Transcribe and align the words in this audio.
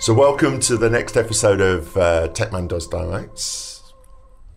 So, 0.00 0.14
welcome 0.14 0.60
to 0.60 0.78
the 0.78 0.88
next 0.88 1.18
episode 1.18 1.60
of 1.60 1.94
uh, 1.94 2.28
Techman 2.28 2.68
Does 2.68 2.86
Dynamics. 2.86 3.92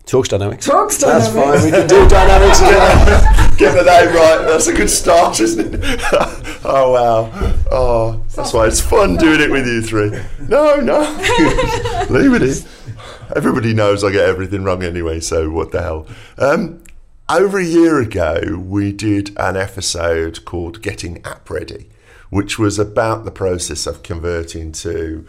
Talks 0.06 0.28
dynamics. 0.28 0.64
Talks 0.64 0.96
That's 0.96 1.28
dynamics. 1.28 1.62
fine. 1.62 1.70
We 1.70 1.78
can 1.78 1.86
do 1.86 2.08
dynamics 2.08 2.58
together. 2.60 3.56
Get 3.58 3.74
the 3.74 3.84
name 3.84 4.14
right. 4.16 4.46
That's 4.46 4.66
a 4.68 4.72
good 4.72 4.88
start, 4.88 5.40
isn't 5.40 5.74
it? 5.74 5.80
oh 6.64 6.92
wow. 6.92 7.54
Oh, 7.70 8.24
that's 8.34 8.54
why 8.54 8.66
it's 8.66 8.80
fun 8.80 9.16
doing 9.16 9.40
it 9.40 9.50
with 9.50 9.66
you 9.66 9.82
three. 9.82 10.10
No, 10.48 10.76
no. 10.80 11.00
Leave 12.10 12.32
it 12.34 12.42
in. 12.42 12.54
Everybody 13.36 13.74
knows 13.74 14.02
I 14.02 14.12
get 14.12 14.26
everything 14.26 14.64
wrong 14.64 14.82
anyway, 14.82 15.20
so 15.20 15.50
what 15.50 15.72
the 15.72 15.82
hell? 15.82 16.06
Um, 16.38 16.82
over 17.28 17.58
a 17.58 17.64
year 17.64 18.00
ago, 18.00 18.58
we 18.58 18.92
did 18.92 19.36
an 19.38 19.56
episode 19.58 20.44
called 20.46 20.80
Getting 20.82 21.22
App 21.24 21.48
Ready, 21.50 21.88
which 22.34 22.58
was 22.58 22.80
about 22.80 23.24
the 23.24 23.30
process 23.30 23.86
of 23.86 24.02
converting 24.02 24.72
to 24.72 25.24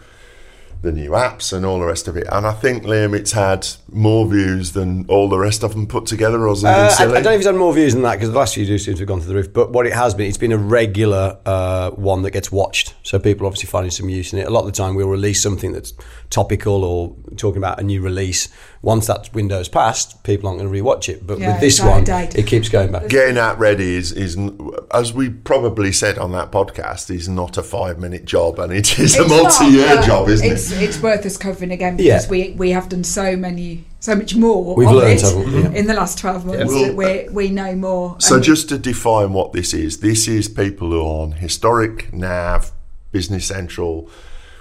the 0.82 0.90
new 0.90 1.10
apps 1.10 1.52
and 1.52 1.64
all 1.64 1.78
the 1.78 1.86
rest 1.86 2.08
of 2.08 2.16
it. 2.16 2.26
And 2.30 2.44
I 2.44 2.52
think, 2.52 2.82
Liam, 2.82 3.16
it's 3.16 3.32
had 3.32 3.66
more 3.90 4.26
views 4.28 4.72
than 4.72 5.06
all 5.08 5.28
the 5.28 5.38
rest 5.38 5.62
of 5.62 5.72
them 5.72 5.86
put 5.86 6.06
together, 6.06 6.46
or 6.48 6.56
something 6.56 6.68
Uh, 6.68 7.14
I, 7.14 7.18
I 7.18 7.22
don't 7.22 7.24
know 7.24 7.30
if 7.30 7.36
it's 7.38 7.46
had 7.46 7.54
more 7.54 7.72
views 7.72 7.94
than 7.94 8.02
that 8.02 8.14
because 8.16 8.30
the 8.30 8.36
last 8.36 8.54
few 8.54 8.66
do 8.66 8.76
seem 8.76 8.94
to 8.94 9.00
have 9.00 9.08
gone 9.08 9.20
to 9.20 9.26
the 9.26 9.34
roof. 9.34 9.52
But 9.52 9.70
what 9.72 9.86
it 9.86 9.92
has 9.92 10.14
been, 10.14 10.26
it's 10.26 10.36
been 10.36 10.52
a 10.52 10.58
regular 10.58 11.38
uh, 11.46 11.90
one 11.90 12.22
that 12.22 12.32
gets 12.32 12.50
watched. 12.50 12.94
So 13.04 13.18
people 13.20 13.46
are 13.46 13.48
obviously 13.48 13.68
finding 13.68 13.92
some 13.92 14.08
use 14.08 14.32
in 14.32 14.40
it. 14.40 14.46
A 14.48 14.50
lot 14.50 14.60
of 14.60 14.66
the 14.66 14.72
time, 14.72 14.96
we'll 14.96 15.08
release 15.08 15.40
something 15.40 15.72
that's 15.72 15.92
topical 16.30 16.84
or 16.84 17.14
talking 17.36 17.58
about 17.58 17.80
a 17.80 17.84
new 17.84 18.02
release. 18.02 18.48
Once 18.82 19.06
that 19.06 19.32
window's 19.32 19.68
passed, 19.68 20.22
people 20.24 20.48
aren't 20.48 20.60
going 20.60 20.72
to 20.72 20.82
rewatch 20.82 21.08
it. 21.08 21.26
But 21.26 21.38
Yeah, 21.38 21.52
with 21.52 21.60
this 21.60 21.80
one, 21.80 22.02
of 22.02 22.08
it 22.36 22.46
keeps 22.46 22.68
going 22.68 22.92
back. 22.92 23.08
Getting 23.08 23.36
that 23.36 23.58
ready 23.58 23.94
is, 23.96 24.12
is, 24.12 24.36
n- 24.36 24.58
as 24.96 25.12
we 25.12 25.28
probably 25.28 25.92
said 25.92 26.16
on 26.16 26.32
that 26.32 26.50
podcast, 26.50 27.10
is 27.14 27.28
not 27.28 27.58
a 27.58 27.62
five 27.62 27.98
minute 27.98 28.24
job 28.24 28.58
and 28.58 28.72
it 28.72 28.98
is 28.98 29.16
a 29.16 29.28
multi 29.28 29.66
year 29.66 29.94
not, 29.96 30.04
job, 30.04 30.28
isn't 30.28 30.50
it's, 30.50 30.70
it? 30.72 30.82
It's 30.82 31.02
worth 31.02 31.26
us 31.26 31.36
covering 31.36 31.70
again 31.70 31.96
Yeah. 31.98 32.14
because 32.16 32.28
we, 32.30 32.50
we 32.52 32.70
have 32.70 32.88
done 32.88 33.04
so 33.04 33.36
many, 33.36 33.84
so 34.00 34.14
much 34.14 34.34
more 34.34 34.74
We've 34.74 34.88
of 34.88 34.94
learned, 34.94 35.20
it 35.20 35.22
haven't? 35.22 35.52
Yeah. 35.52 35.78
in 35.78 35.86
the 35.86 35.94
last 35.94 36.18
12 36.18 36.46
months 36.46 36.72
Well, 36.72 36.84
that 36.86 36.96
we, 36.96 37.28
we 37.30 37.50
know 37.50 37.74
more. 37.74 38.16
So, 38.20 38.36
And 38.36 38.44
just 38.44 38.68
to 38.70 38.78
define 38.78 39.32
what 39.34 39.52
this 39.52 39.74
is, 39.74 40.00
this 40.00 40.26
is 40.28 40.48
people 40.48 40.90
who 40.90 41.00
are 41.00 41.22
on 41.22 41.32
historic, 41.32 42.12
NAV, 42.14 42.72
Business 43.12 43.46
Central, 43.46 44.08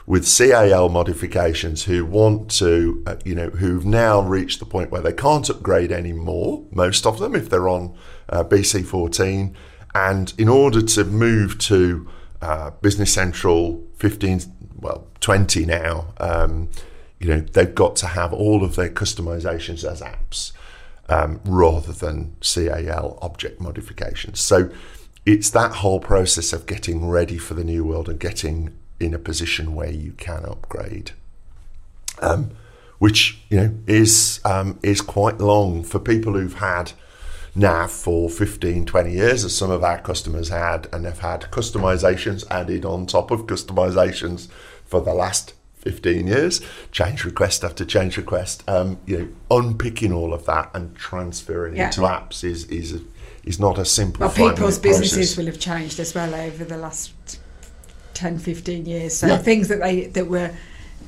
with 0.07 0.27
CAL 0.37 0.89
modifications 0.89 1.85
who 1.85 2.05
want 2.05 2.51
to, 2.51 3.01
uh, 3.07 3.15
you 3.25 3.33
know, 3.33 3.49
who've 3.49 3.85
now 3.85 4.21
reached 4.21 4.59
the 4.59 4.65
point 4.65 4.91
where 4.91 5.01
they 5.01 5.13
can't 5.13 5.49
upgrade 5.49 5.91
anymore, 5.91 6.63
most 6.71 7.07
of 7.07 7.19
them, 7.19 7.35
if 7.35 7.49
they're 7.49 7.69
on 7.69 7.95
uh, 8.29 8.43
BC14. 8.43 9.53
And 9.95 10.33
in 10.37 10.49
order 10.49 10.81
to 10.81 11.05
move 11.05 11.57
to 11.59 12.07
uh, 12.41 12.71
Business 12.81 13.13
Central 13.13 13.81
15, 13.95 14.41
well, 14.75 15.07
20 15.21 15.65
now, 15.65 16.13
um, 16.17 16.69
you 17.17 17.29
know, 17.29 17.39
they've 17.39 17.73
got 17.73 17.95
to 17.97 18.07
have 18.07 18.33
all 18.33 18.61
of 18.61 18.75
their 18.75 18.89
customizations 18.89 19.89
as 19.89 20.01
apps 20.01 20.51
um, 21.07 21.39
rather 21.45 21.93
than 21.93 22.35
CAL 22.41 23.17
object 23.21 23.61
modifications. 23.61 24.41
So 24.41 24.69
it's 25.25 25.49
that 25.51 25.75
whole 25.75 26.01
process 26.01 26.51
of 26.51 26.65
getting 26.65 27.07
ready 27.07 27.37
for 27.37 27.53
the 27.53 27.63
new 27.63 27.85
world 27.85 28.09
and 28.09 28.19
getting 28.19 28.77
in 28.99 29.13
a 29.13 29.19
position 29.19 29.75
where 29.75 29.91
you 29.91 30.11
can 30.11 30.45
upgrade, 30.45 31.11
um, 32.19 32.51
which 32.99 33.39
you 33.49 33.57
know 33.57 33.73
is 33.87 34.41
um, 34.43 34.77
is 34.83 34.99
quite 34.99 35.37
long 35.37 35.83
for 35.83 35.99
people 35.99 36.33
who've 36.33 36.55
had 36.55 36.91
nav 37.55 37.89
for 37.91 38.29
15 38.29 38.85
20 38.85 39.11
years 39.11 39.45
as 39.45 39.55
some 39.55 39.71
of 39.71 39.83
our 39.83 39.99
customers 39.99 40.49
had 40.49 40.87
and 40.91 41.05
have 41.05 41.19
had 41.19 41.41
customizations 41.51 42.43
added 42.51 42.83
on 42.85 43.05
top 43.05 43.31
of 43.31 43.47
customizations 43.47 44.47
for 44.85 44.99
the 45.01 45.13
last 45.13 45.53
15 45.75 46.27
years 46.27 46.61
change 46.91 47.23
request 47.23 47.63
after 47.63 47.85
change 47.85 48.17
request 48.17 48.63
um, 48.67 48.97
you 49.05 49.17
know 49.17 49.27
unpicking 49.57 50.11
all 50.11 50.33
of 50.33 50.45
that 50.45 50.69
and 50.73 50.95
transferring 50.95 51.75
Yeah. 51.77 51.85
into 51.87 52.01
apps 52.01 52.43
is 52.43 52.65
is 52.65 52.93
a, 52.95 52.99
is 53.45 53.59
not 53.59 53.77
a 53.77 53.85
simple 53.85 54.27
well, 54.27 54.35
people's 54.35 54.79
businesses 54.79 55.17
process. 55.17 55.37
will 55.37 55.45
have 55.45 55.59
changed 55.59 55.99
as 55.99 56.13
well 56.15 56.33
over 56.35 56.65
the 56.65 56.77
last 56.77 57.13
10, 58.15 58.39
15 58.39 58.85
years. 58.85 59.15
So 59.15 59.27
Yeah. 59.27 59.37
things 59.37 59.67
that 59.67 59.79
they 59.81 60.07
that 60.07 60.27
were 60.27 60.51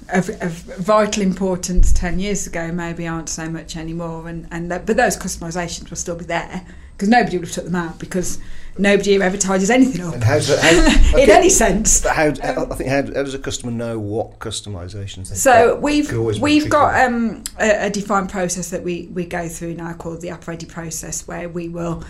of, 0.09 0.29
of 0.41 0.51
vital 0.51 1.23
importance 1.23 1.91
10 1.94 2.19
years 2.19 2.47
ago 2.47 2.72
maybe 2.72 3.07
aren't 3.07 3.29
so 3.29 3.50
much 3.50 3.75
anymore. 3.75 4.28
And, 4.28 4.47
and 4.51 4.72
that, 4.72 4.85
but 4.85 4.97
those 4.97 5.18
customisations 5.18 5.90
will 5.90 5.97
still 5.97 6.16
be 6.16 6.25
there 6.25 6.66
because 6.91 7.09
nobody 7.09 7.38
would 7.38 7.47
have 7.47 7.53
took 7.53 7.66
them 7.66 7.75
out 7.75 8.00
because 8.00 8.40
nobody 8.78 9.22
advertises 9.22 9.69
anything 9.69 10.01
up 10.01 10.13
And 10.16 10.23
how's 10.23 10.47
that? 10.47 10.59
How, 10.59 11.18
in 11.18 11.29
any 11.29 11.50
sense. 11.50 12.01
but 12.01 12.16
how, 12.16 12.28
I 12.28 12.75
think 12.75 12.90
how, 12.90 13.03
how 13.03 13.23
does 13.23 13.34
a 13.34 13.40
customer 13.40 13.72
know 13.72 14.00
what 14.00 14.40
customisations? 14.40 15.28
So 15.35 15.73
got? 15.73 15.81
we've 15.81 16.39
we've 16.39 16.69
got 16.69 17.06
um, 17.06 17.44
a, 17.59 17.88
a 17.88 17.89
defined 17.89 18.29
process 18.29 18.69
that 18.69 18.84
we, 18.84 19.09
we 19.13 19.25
go 19.25 19.47
through 19.47 19.75
now 19.75 19.94
called 19.94 20.22
the 20.22 20.29
app 20.29 20.47
ready 20.47 20.66
process, 20.66 21.28
where 21.28 21.50
we 21.50 21.69
will 21.69 22.03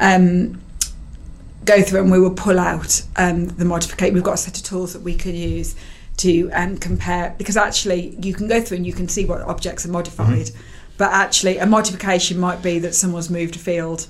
um, 0.00 0.60
go 1.64 1.82
through 1.82 2.00
and 2.02 2.10
we 2.10 2.20
will 2.20 2.34
pull 2.34 2.58
out 2.58 3.02
um, 3.16 3.48
the 3.48 3.64
modification. 3.64 4.14
We've 4.14 4.22
got 4.22 4.34
a 4.34 4.38
set 4.38 4.58
of 4.58 4.64
tools 4.64 4.92
that 4.92 5.02
we 5.02 5.14
can 5.14 5.34
use 5.34 5.74
to 6.18 6.50
um, 6.52 6.76
compare 6.78 7.34
because 7.38 7.56
actually 7.56 8.16
you 8.22 8.32
can 8.34 8.46
go 8.48 8.60
through 8.60 8.76
and 8.78 8.86
you 8.86 8.92
can 8.92 9.08
see 9.08 9.24
what 9.24 9.40
objects 9.42 9.84
are 9.84 9.90
modified, 9.90 10.46
Mm-hmm. 10.46 10.58
but 10.98 11.10
actually 11.12 11.58
a 11.58 11.66
modification 11.66 12.38
might 12.38 12.62
be 12.62 12.78
that 12.80 12.94
someone's 12.94 13.30
moved 13.30 13.56
a 13.56 13.58
field 13.58 14.06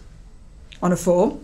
on 0.82 0.92
a 0.92 0.96
form, 0.96 1.42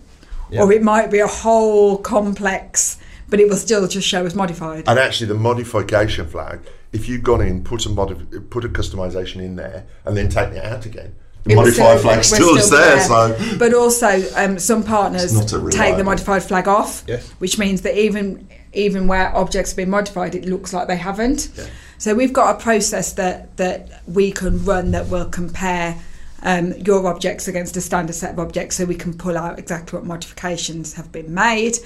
Yeah. 0.51 0.61
or 0.61 0.71
it 0.71 0.83
might 0.83 1.09
be 1.09 1.19
a 1.19 1.27
whole 1.27 1.97
complex, 1.97 2.97
but 3.29 3.39
it 3.39 3.49
will 3.49 3.55
still 3.57 3.87
just 3.87 4.07
show 4.07 4.25
as 4.25 4.35
modified. 4.35 4.83
And 4.87 4.99
actually, 4.99 5.27
the 5.27 5.33
modification 5.35 6.27
flag, 6.27 6.59
if 6.91 7.09
you've 7.09 7.23
gone 7.23 7.41
in, 7.41 7.63
put 7.63 7.85
a 7.85 7.89
modif- 7.89 8.49
put 8.49 8.63
a 8.65 8.69
customization 8.69 9.37
in 9.37 9.55
there, 9.55 9.85
and 10.05 10.15
then 10.15 10.29
take 10.29 10.49
it 10.49 10.63
out 10.63 10.85
again, 10.85 11.15
the 11.43 11.53
It 11.53 11.55
modified 11.55 11.75
still- 11.75 11.97
flag 11.99 12.23
still 12.23 12.55
is 12.57 12.69
there. 12.69 12.99
So 13.01 13.35
but 13.57 13.73
also 13.73 14.21
um, 14.35 14.59
some 14.59 14.83
partners 14.83 15.23
It's 15.35 15.51
not 15.53 15.63
a 15.67 15.71
take 15.71 15.97
the 15.97 16.03
modified 16.03 16.43
flag 16.43 16.67
off, 16.67 17.03
Yes. 17.07 17.27
which 17.39 17.57
means 17.57 17.81
that 17.81 17.97
even 17.97 18.47
even 18.73 19.07
where 19.07 19.35
objects 19.35 19.71
have 19.71 19.77
been 19.77 19.89
modified, 19.89 20.35
it 20.35 20.45
looks 20.45 20.73
like 20.73 20.87
they 20.87 20.97
haven't. 20.97 21.49
So 21.97 22.15
we've 22.15 22.33
got 22.33 22.55
a 22.55 22.59
process 22.59 23.13
that 23.13 23.57
that 23.57 24.01
we 24.07 24.31
can 24.31 24.63
run 24.65 24.91
that 24.91 25.07
will 25.07 25.29
compare. 25.29 25.97
Um, 26.43 26.73
your 26.73 27.05
objects 27.05 27.47
against 27.47 27.77
a 27.77 27.81
standard 27.81 28.15
set 28.15 28.31
of 28.31 28.39
objects, 28.39 28.75
so 28.77 28.85
we 28.85 28.95
can 28.95 29.13
pull 29.13 29.37
out 29.37 29.59
exactly 29.59 29.99
what 29.99 30.07
modifications 30.07 30.93
have 30.93 31.11
been 31.11 31.31
made, 31.31 31.77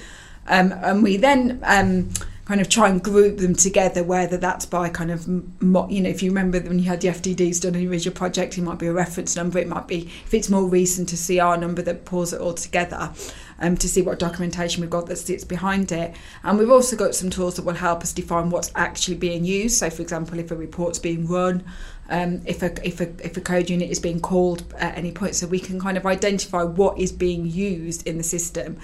um, 0.46 0.72
and 0.72 1.02
we 1.02 1.18
then 1.18 1.60
um, 1.62 2.08
kind 2.46 2.60
of 2.60 2.68
try 2.68 2.88
and 2.88 3.02
group 3.02 3.36
them 3.36 3.54
together. 3.54 4.02
Whether 4.02 4.38
that's 4.38 4.64
by 4.64 4.88
kind 4.88 5.10
of, 5.10 5.26
you 5.26 6.00
know, 6.00 6.08
if 6.08 6.22
you 6.22 6.30
remember 6.30 6.58
when 6.60 6.78
you 6.78 6.86
had 6.86 7.02
the 7.02 7.08
FDDs 7.08 7.60
done 7.60 7.74
in 7.74 7.92
your 7.92 8.12
project, 8.12 8.56
it 8.56 8.62
might 8.62 8.78
be 8.78 8.86
a 8.86 8.92
reference 8.92 9.36
number. 9.36 9.58
It 9.58 9.68
might 9.68 9.88
be 9.88 10.10
if 10.24 10.32
it's 10.32 10.48
more 10.48 10.66
recent, 10.66 11.12
a 11.12 11.16
CR 11.16 11.60
number 11.60 11.82
that 11.82 12.06
pulls 12.06 12.32
it 12.32 12.40
all 12.40 12.54
together. 12.54 13.12
Um, 13.58 13.74
to 13.78 13.88
see 13.88 14.02
what 14.02 14.18
documentation 14.18 14.82
we've 14.82 14.90
got 14.90 15.06
that 15.06 15.16
sits 15.16 15.42
behind 15.42 15.90
it. 15.90 16.14
And 16.44 16.58
we've 16.58 16.70
also 16.70 16.94
got 16.94 17.14
some 17.14 17.30
tools 17.30 17.56
that 17.56 17.64
will 17.64 17.72
help 17.72 18.02
us 18.02 18.12
define 18.12 18.50
what's 18.50 18.70
actually 18.74 19.16
being 19.16 19.46
used. 19.46 19.78
So, 19.78 19.88
for 19.88 20.02
example, 20.02 20.38
if 20.38 20.50
a 20.50 20.56
report's 20.56 20.98
being 20.98 21.26
run, 21.26 21.64
um, 22.10 22.42
if, 22.44 22.62
a, 22.62 22.86
if, 22.86 23.00
a, 23.00 23.08
if 23.24 23.36
a 23.36 23.40
code 23.40 23.70
unit 23.70 23.90
is 23.90 23.98
being 23.98 24.20
called 24.20 24.62
at 24.78 24.96
any 24.96 25.10
point, 25.10 25.36
so 25.36 25.46
we 25.46 25.58
can 25.58 25.80
kind 25.80 25.96
of 25.96 26.04
identify 26.04 26.62
what 26.64 26.98
is 26.98 27.12
being 27.12 27.46
used 27.46 28.06
in 28.06 28.18
the 28.18 28.24
system. 28.24 28.78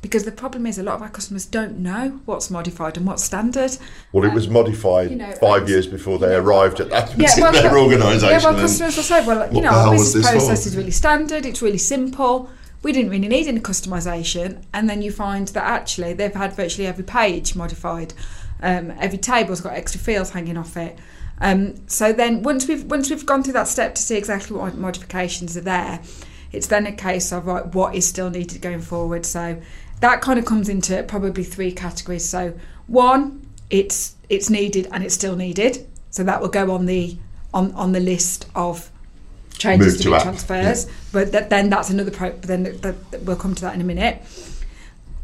Because 0.00 0.24
the 0.24 0.32
problem 0.32 0.66
is, 0.66 0.76
a 0.76 0.82
lot 0.82 0.96
of 0.96 1.02
our 1.02 1.08
customers 1.08 1.46
don't 1.46 1.78
know 1.78 2.20
what's 2.26 2.50
modified 2.50 2.98
and 2.98 3.06
what's 3.06 3.24
standard. 3.24 3.78
well, 4.12 4.22
it 4.22 4.34
was 4.34 4.48
modified 4.48 5.10
you 5.10 5.16
know, 5.16 5.32
five 5.40 5.66
years 5.66 5.86
before 5.86 6.18
they 6.18 6.34
arrived 6.34 6.78
at 6.80 6.90
that 6.90 7.18
Yeah, 7.18 7.30
well, 7.38 7.52
cu- 7.52 7.78
organisation. 7.78 8.28
Yeah, 8.28 8.44
well, 8.44 8.60
customers 8.60 8.96
will 8.96 9.02
say, 9.02 9.26
well, 9.26 9.50
you 9.54 9.62
know, 9.62 9.70
our 9.70 9.92
business 9.92 10.30
process 10.30 10.66
is 10.66 10.76
really 10.76 10.90
standard, 10.90 11.46
it's 11.46 11.62
really 11.62 11.78
simple. 11.78 12.50
We 12.84 12.92
didn't 12.92 13.10
really 13.10 13.28
need 13.28 13.48
any 13.48 13.60
customisation, 13.60 14.62
and 14.72 14.88
then 14.88 15.02
you 15.02 15.10
find 15.10 15.48
that 15.48 15.64
actually 15.64 16.12
they've 16.12 16.34
had 16.34 16.54
virtually 16.54 16.86
every 16.86 17.04
page 17.04 17.56
modified. 17.56 18.14
Um, 18.62 18.92
every 19.00 19.18
table's 19.18 19.60
got 19.60 19.72
extra 19.72 20.00
fields 20.00 20.30
hanging 20.30 20.56
off 20.56 20.76
it. 20.76 20.98
Um, 21.40 21.88
so 21.88 22.12
then 22.12 22.42
once 22.42 22.68
we've 22.68 22.84
once 22.84 23.10
we've 23.10 23.26
gone 23.26 23.42
through 23.42 23.54
that 23.54 23.68
step 23.68 23.94
to 23.96 24.02
see 24.02 24.16
exactly 24.16 24.56
what 24.56 24.76
modifications 24.76 25.56
are 25.56 25.62
there, 25.62 26.00
it's 26.52 26.66
then 26.68 26.86
a 26.86 26.92
case 26.92 27.32
of 27.32 27.46
right, 27.46 27.66
what 27.74 27.94
is 27.94 28.06
still 28.06 28.30
needed 28.30 28.60
going 28.62 28.80
forward. 28.80 29.26
So 29.26 29.60
that 30.00 30.20
kind 30.20 30.38
of 30.38 30.44
comes 30.44 30.68
into 30.68 31.02
probably 31.04 31.42
three 31.42 31.72
categories. 31.72 32.28
So 32.28 32.54
one, 32.86 33.46
it's 33.70 34.14
it's 34.28 34.50
needed 34.50 34.88
and 34.92 35.02
it's 35.02 35.14
still 35.14 35.36
needed. 35.36 35.86
So 36.10 36.22
that 36.24 36.40
will 36.40 36.48
go 36.48 36.70
on 36.70 36.86
the 36.86 37.16
on, 37.52 37.72
on 37.72 37.92
the 37.92 38.00
list 38.00 38.46
of 38.54 38.90
changes 39.58 39.96
to 39.98 40.02
to 40.04 40.08
be 40.10 40.14
app, 40.14 40.22
transfers. 40.22 40.86
But 41.12 41.32
that, 41.32 41.50
then 41.50 41.70
that's 41.70 41.90
another 41.90 42.10
pro. 42.10 42.30
But 42.30 42.42
then 42.42 42.62
that, 42.64 42.82
that- 43.10 43.22
we'll 43.22 43.36
come 43.36 43.54
to 43.54 43.62
that 43.62 43.74
in 43.74 43.80
a 43.80 43.84
minute. 43.84 44.22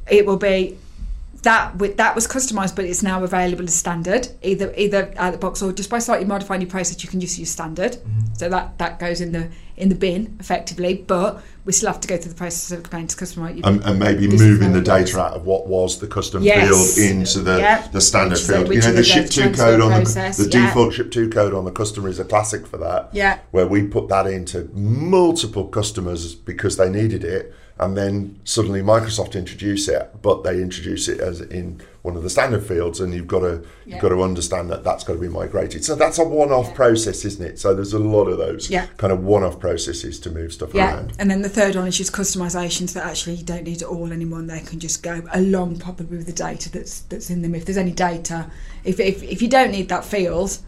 It 0.08 0.26
will 0.26 0.36
be 0.38 0.78
that 1.42 1.78
that 1.96 2.14
was 2.14 2.26
customized, 2.26 2.76
but 2.76 2.84
it's 2.84 3.02
now 3.02 3.22
available 3.24 3.64
as 3.64 3.74
standard, 3.74 4.28
either 4.42 4.72
either 4.76 5.12
out 5.16 5.28
of 5.28 5.32
the 5.32 5.38
box 5.38 5.62
or 5.62 5.72
just 5.72 5.90
by 5.90 5.98
slightly 5.98 6.26
modifying 6.26 6.60
your 6.60 6.70
process, 6.70 7.02
you 7.02 7.08
can 7.08 7.20
just 7.20 7.38
use 7.38 7.50
standard. 7.50 7.92
Mm-hmm. 7.92 8.34
So 8.34 8.48
that 8.48 8.78
that 8.78 8.98
goes 8.98 9.20
in 9.20 9.32
the 9.32 9.48
in 9.76 9.88
the 9.88 9.94
bin 9.94 10.36
effectively, 10.38 11.02
but 11.06 11.42
we 11.64 11.72
still 11.72 11.90
have 11.90 12.00
to 12.00 12.08
go 12.08 12.16
through 12.16 12.30
the 12.32 12.36
process 12.36 12.70
of 12.70 12.80
explaining 12.80 13.08
to 13.08 13.16
customer. 13.16 13.46
Right, 13.46 13.60
and, 13.64 13.82
and 13.84 13.98
maybe 13.98 14.26
This 14.26 14.40
moving 14.40 14.72
the 14.72 14.80
data 14.82 15.18
out 15.18 15.32
of 15.34 15.46
what 15.46 15.68
was 15.68 15.98
the 16.00 16.06
custom 16.06 16.42
Yes. 16.42 16.96
field 16.96 17.10
into 17.10 17.40
the, 17.40 17.58
Yep. 17.58 17.92
the 17.92 18.00
standard 18.00 18.32
Which 18.32 18.40
is 18.40 18.48
a- 18.50 18.52
field. 18.52 18.74
You 18.74 18.80
know, 18.80 18.92
the 18.92 19.04
ship 19.04 19.30
to 19.30 19.50
code 19.52 19.80
on 19.80 19.90
process, 19.90 20.36
the, 20.36 20.44
the 20.44 20.58
yeah. 20.58 20.66
default 20.66 20.94
ship 20.94 21.10
to 21.12 21.30
code 21.30 21.54
on 21.54 21.64
the 21.64 21.70
customer 21.70 22.08
is 22.08 22.18
a 22.18 22.24
classic 22.24 22.66
for 22.66 22.76
that. 22.78 23.10
Yeah. 23.12 23.38
Where 23.52 23.66
we 23.66 23.82
put 23.86 24.08
that 24.08 24.26
into 24.26 24.68
multiple 24.74 25.64
customers 25.68 26.34
because 26.34 26.76
they 26.76 26.90
needed 26.90 27.24
it, 27.24 27.54
and 27.80 27.96
then 27.96 28.38
suddenly 28.44 28.82
Microsoft 28.82 29.34
introduce 29.34 29.88
it, 29.88 30.10
but 30.22 30.44
they 30.44 30.60
introduce 30.62 31.08
it 31.08 31.18
as 31.18 31.40
in 31.40 31.80
one 32.02 32.16
of 32.16 32.22
the 32.22 32.30
standard 32.30 32.64
fields, 32.64 33.00
and 33.00 33.12
you've 33.12 33.26
got 33.26 33.40
to 33.40 33.62
Yeah. 33.84 33.94
you've 33.94 34.02
got 34.02 34.10
to 34.10 34.22
understand 34.22 34.70
that 34.70 34.84
that's 34.84 35.02
got 35.04 35.14
to 35.14 35.18
be 35.18 35.28
migrated. 35.28 35.84
So 35.84 35.94
that's 35.94 36.18
a 36.18 36.24
one-off 36.24 36.68
Yeah. 36.68 36.74
process, 36.74 37.24
isn't 37.24 37.44
it? 37.44 37.58
So 37.58 37.74
there's 37.74 37.92
a 37.92 37.98
lot 37.98 38.26
of 38.28 38.38
those 38.38 38.70
Yeah. 38.70 38.86
kind 38.98 39.12
of 39.12 39.24
one-off 39.24 39.58
processes 39.60 40.18
to 40.20 40.30
move 40.30 40.52
stuff 40.52 40.70
Yeah, 40.74 40.94
around. 40.94 41.12
and 41.18 41.30
then 41.30 41.42
the 41.42 41.48
third 41.48 41.74
one 41.76 41.86
is 41.88 41.96
just 41.98 42.12
customizations 42.12 42.92
that 42.92 43.04
actually 43.04 43.34
you 43.36 43.44
don't 43.44 43.64
need 43.64 43.82
it 43.82 43.88
all 43.88 44.12
anymore. 44.12 44.38
And 44.38 44.48
they 44.48 44.60
can 44.60 44.78
just 44.78 45.02
go 45.02 45.22
along 45.32 45.76
probably 45.78 46.18
with 46.18 46.26
the 46.26 46.32
data 46.32 46.70
that's 46.70 47.00
that's 47.08 47.28
in 47.30 47.42
them. 47.42 47.54
If 47.54 47.64
there's 47.66 47.76
any 47.78 47.92
data, 47.92 48.46
if 48.84 49.00
if, 49.00 49.22
if 49.22 49.42
you 49.42 49.48
don't 49.48 49.70
need 49.72 49.88
that 49.88 50.04
field, 50.04 50.58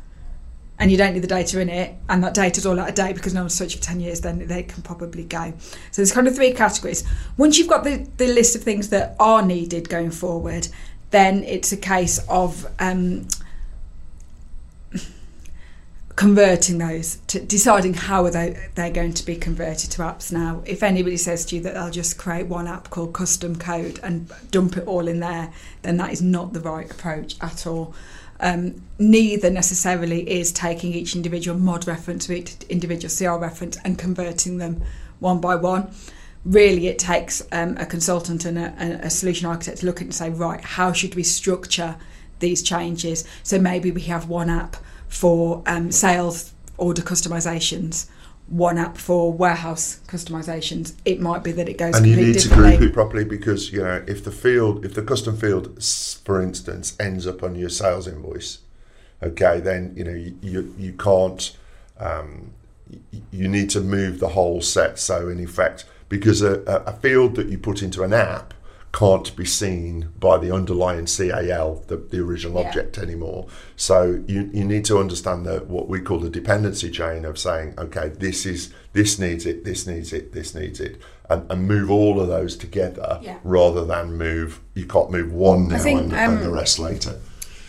and 0.82 0.90
you 0.90 0.98
don't 0.98 1.14
need 1.14 1.22
the 1.22 1.28
data 1.28 1.60
in 1.60 1.68
it, 1.68 1.94
and 2.08 2.24
that 2.24 2.34
data's 2.34 2.66
all 2.66 2.80
out 2.80 2.88
of 2.88 2.96
date 2.96 3.14
because 3.14 3.32
no 3.32 3.42
one's 3.42 3.54
searched 3.54 3.76
for 3.76 3.82
ten 3.84 4.00
years, 4.00 4.20
then 4.20 4.48
they 4.48 4.64
can 4.64 4.82
probably 4.82 5.22
go. 5.22 5.52
So 5.92 6.02
there's 6.02 6.10
kind 6.10 6.26
of 6.26 6.34
three 6.34 6.52
categories. 6.52 7.04
Once 7.36 7.56
you've 7.56 7.68
got 7.68 7.84
the 7.84 8.08
the 8.16 8.26
list 8.26 8.56
of 8.56 8.64
things 8.64 8.88
that 8.88 9.14
are 9.20 9.46
needed 9.46 9.88
going 9.88 10.10
forward, 10.10 10.66
then 11.10 11.44
it's 11.44 11.70
a 11.70 11.76
case 11.76 12.18
of 12.28 12.66
um, 12.80 13.28
converting 16.16 16.78
those 16.78 17.18
to 17.28 17.38
deciding 17.38 17.94
how 17.94 18.24
are 18.24 18.30
they 18.30 18.68
they're 18.74 18.90
going 18.90 19.14
to 19.14 19.24
be 19.24 19.36
converted 19.36 19.88
to 19.92 20.02
apps 20.02 20.32
now 20.32 20.62
if 20.66 20.82
anybody 20.82 21.16
says 21.16 21.46
to 21.46 21.56
you 21.56 21.62
that 21.62 21.74
they'll 21.74 21.90
just 21.90 22.18
create 22.18 22.48
one 22.48 22.66
app 22.66 22.90
called 22.90 23.14
custom 23.14 23.56
code 23.56 23.98
and 24.02 24.30
dump 24.50 24.76
it 24.76 24.86
all 24.86 25.06
in 25.06 25.20
there 25.20 25.52
then 25.82 25.96
that 25.96 26.12
is 26.12 26.20
not 26.20 26.52
the 26.52 26.60
right 26.60 26.90
approach 26.90 27.36
at 27.40 27.66
all 27.66 27.94
um, 28.42 28.82
neither 28.98 29.50
necessarily 29.50 30.28
is 30.28 30.52
taking 30.52 30.92
each 30.92 31.16
individual 31.16 31.58
mod 31.58 31.86
reference 31.86 32.28
or 32.28 32.34
each 32.34 32.56
individual 32.68 33.12
CR 33.14 33.40
reference 33.40 33.78
and 33.84 33.98
converting 33.98 34.58
them 34.58 34.82
one 35.20 35.40
by 35.40 35.54
one. 35.54 35.90
Really 36.44 36.88
it 36.88 36.98
takes 36.98 37.40
um, 37.52 37.76
a 37.78 37.86
consultant 37.86 38.44
and 38.44 38.58
a, 38.58 39.06
a- 39.06 39.10
solution 39.10 39.46
architect 39.46 39.78
to 39.78 39.86
look 39.86 39.98
at 39.98 40.02
and 40.02 40.14
say 40.14 40.28
right 40.28 40.60
how 40.60 40.92
should 40.92 41.14
we 41.14 41.22
structure 41.22 41.96
these 42.40 42.62
changes? 42.62 43.24
So 43.44 43.60
maybe 43.60 43.92
we 43.92 44.02
have 44.02 44.28
one 44.28 44.50
app 44.50 44.76
for 45.08 45.62
um, 45.66 45.92
sales 45.92 46.52
order 46.76 47.02
customizations 47.02 48.08
one 48.52 48.76
app 48.76 48.98
for 48.98 49.32
warehouse 49.32 50.00
customizations 50.06 50.94
it 51.06 51.18
might 51.20 51.42
be 51.42 51.52
that 51.52 51.68
it 51.68 51.78
goes 51.78 51.96
and 51.96 52.06
you 52.06 52.14
need 52.14 52.38
to 52.38 52.48
group 52.50 52.80
it 52.82 52.92
properly 52.92 53.24
because 53.24 53.72
you 53.72 53.82
know 53.82 54.04
if 54.06 54.22
the 54.24 54.30
field 54.30 54.84
if 54.84 54.92
the 54.94 55.02
custom 55.02 55.36
field 55.36 55.82
for 56.24 56.42
instance 56.42 56.94
ends 57.00 57.26
up 57.26 57.42
on 57.42 57.54
your 57.54 57.70
sales 57.70 58.06
invoice 58.06 58.58
okay 59.22 59.58
then 59.58 59.92
you 59.96 60.04
know 60.04 60.12
you 60.12 60.38
you, 60.42 60.74
you 60.78 60.92
can't 60.92 61.56
um, 61.98 62.52
you 63.30 63.48
need 63.48 63.70
to 63.70 63.80
move 63.80 64.18
the 64.18 64.28
whole 64.28 64.60
set. 64.60 64.98
So 64.98 65.28
in 65.28 65.40
effect 65.40 65.84
because 66.08 66.42
a, 66.42 66.60
a 66.66 66.90
a 66.90 66.92
field 66.92 67.36
that 67.36 67.48
you 67.48 67.58
put 67.58 67.82
into 67.82 68.02
an 68.02 68.12
app 68.12 68.54
can't 68.92 69.34
be 69.36 69.44
seen 69.46 70.10
by 70.20 70.36
the 70.36 70.54
underlying 70.54 71.06
CAL, 71.06 71.82
the, 71.86 71.96
the 71.96 72.20
original 72.20 72.60
Yeah. 72.60 72.68
object 72.68 72.98
anymore. 72.98 73.46
So 73.74 74.22
you, 74.26 74.50
you 74.52 74.64
need 74.64 74.84
to 74.86 74.98
understand 74.98 75.46
the 75.46 75.60
what 75.60 75.88
we 75.88 76.00
call 76.00 76.18
the 76.18 76.28
dependency 76.28 76.90
chain 76.90 77.24
of 77.24 77.38
saying, 77.38 77.74
okay, 77.78 78.08
this 78.10 78.44
is 78.44 78.72
this 78.92 79.18
needs 79.18 79.46
it, 79.46 79.64
this 79.64 79.86
needs 79.86 80.12
it, 80.12 80.32
this 80.34 80.54
needs 80.54 80.78
it, 80.78 81.00
and, 81.30 81.50
and 81.50 81.66
move 81.66 81.90
all 81.90 82.20
of 82.20 82.28
those 82.28 82.54
together 82.56 83.18
Yeah. 83.22 83.38
rather 83.44 83.84
than 83.86 84.14
move. 84.18 84.60
You 84.74 84.84
can't 84.86 85.10
move 85.10 85.32
one 85.32 85.68
now 85.68 85.78
think, 85.78 86.00
and, 86.00 86.12
and 86.12 86.36
um, 86.38 86.42
the 86.42 86.50
rest 86.50 86.78
later. 86.78 87.18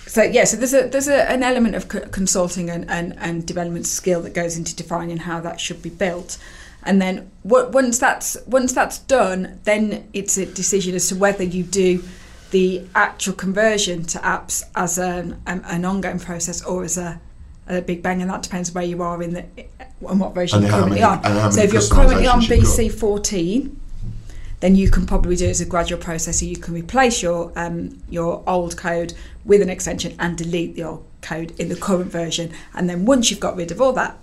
So 0.05 0.21
yeah, 0.21 0.43
so 0.43 0.57
there's 0.57 0.73
a 0.73 0.87
there's 0.89 1.07
a, 1.07 1.31
an 1.31 1.41
element 1.41 1.75
of 1.75 1.87
co- 1.87 2.01
consulting 2.09 2.69
and, 2.69 2.87
and, 2.89 3.15
and 3.17 3.45
development 3.45 3.87
skill 3.87 4.21
that 4.23 4.33
goes 4.33 4.57
into 4.57 4.75
defining 4.75 5.17
how 5.17 5.39
that 5.39 5.61
should 5.61 5.81
be 5.81 5.89
built, 5.89 6.37
and 6.85 7.01
then 7.01 7.31
what, 7.43 7.71
once 7.71 7.99
that's 7.99 8.37
once 8.47 8.73
that's 8.73 8.99
done, 8.99 9.59
then 9.63 10.07
it's 10.13 10.37
a 10.37 10.45
decision 10.45 10.95
as 10.95 11.07
to 11.09 11.15
whether 11.15 11.43
you 11.43 11.63
do 11.63 12.03
the 12.51 12.85
actual 12.93 13.33
conversion 13.33 14.03
to 14.05 14.19
apps 14.19 14.63
as 14.75 14.97
an 14.97 15.41
um, 15.47 15.61
an 15.65 15.85
ongoing 15.85 16.19
process 16.19 16.63
or 16.63 16.83
as 16.83 16.97
a, 16.97 17.19
a 17.67 17.81
big 17.81 18.03
bang, 18.03 18.21
and 18.21 18.29
that 18.29 18.43
depends 18.43 18.73
where 18.73 18.83
you 18.83 19.01
are 19.01 19.21
in 19.23 19.33
the 19.33 19.45
on 20.05 20.19
what 20.19 20.33
version 20.33 20.59
And 20.59 20.67
you're 20.67 20.77
currently 20.77 21.01
many- 21.01 21.39
on. 21.39 21.51
So 21.51 21.61
if 21.61 21.73
you're 21.73 21.81
currently 21.89 22.27
on 22.27 22.41
customisations 22.41 22.49
you've 22.49 22.63
got. 22.63 22.77
BC 22.93 22.99
14 22.99 23.79
then 24.63 24.77
you 24.77 24.89
can 24.89 25.05
probably 25.05 25.35
do 25.35 25.45
it 25.45 25.49
as 25.49 25.59
a 25.59 25.65
gradual 25.65 25.99
process. 25.99 26.39
So 26.39 26.45
you 26.45 26.55
can 26.55 26.73
replace 26.73 27.21
your 27.21 27.51
um, 27.57 28.01
your 28.09 28.41
old 28.47 28.77
code 28.77 29.13
with 29.43 29.61
an 29.61 29.69
extension 29.69 30.15
and 30.19 30.37
delete 30.37 30.75
the 30.75 30.83
old 30.83 31.05
code 31.21 31.51
in 31.59 31.67
the 31.67 31.75
current 31.75 32.09
version. 32.09 32.49
And 32.73 32.89
then 32.89 33.03
once 33.03 33.29
you've 33.29 33.41
got 33.41 33.57
rid 33.57 33.71
of 33.71 33.81
all 33.81 33.91
that 33.93 34.17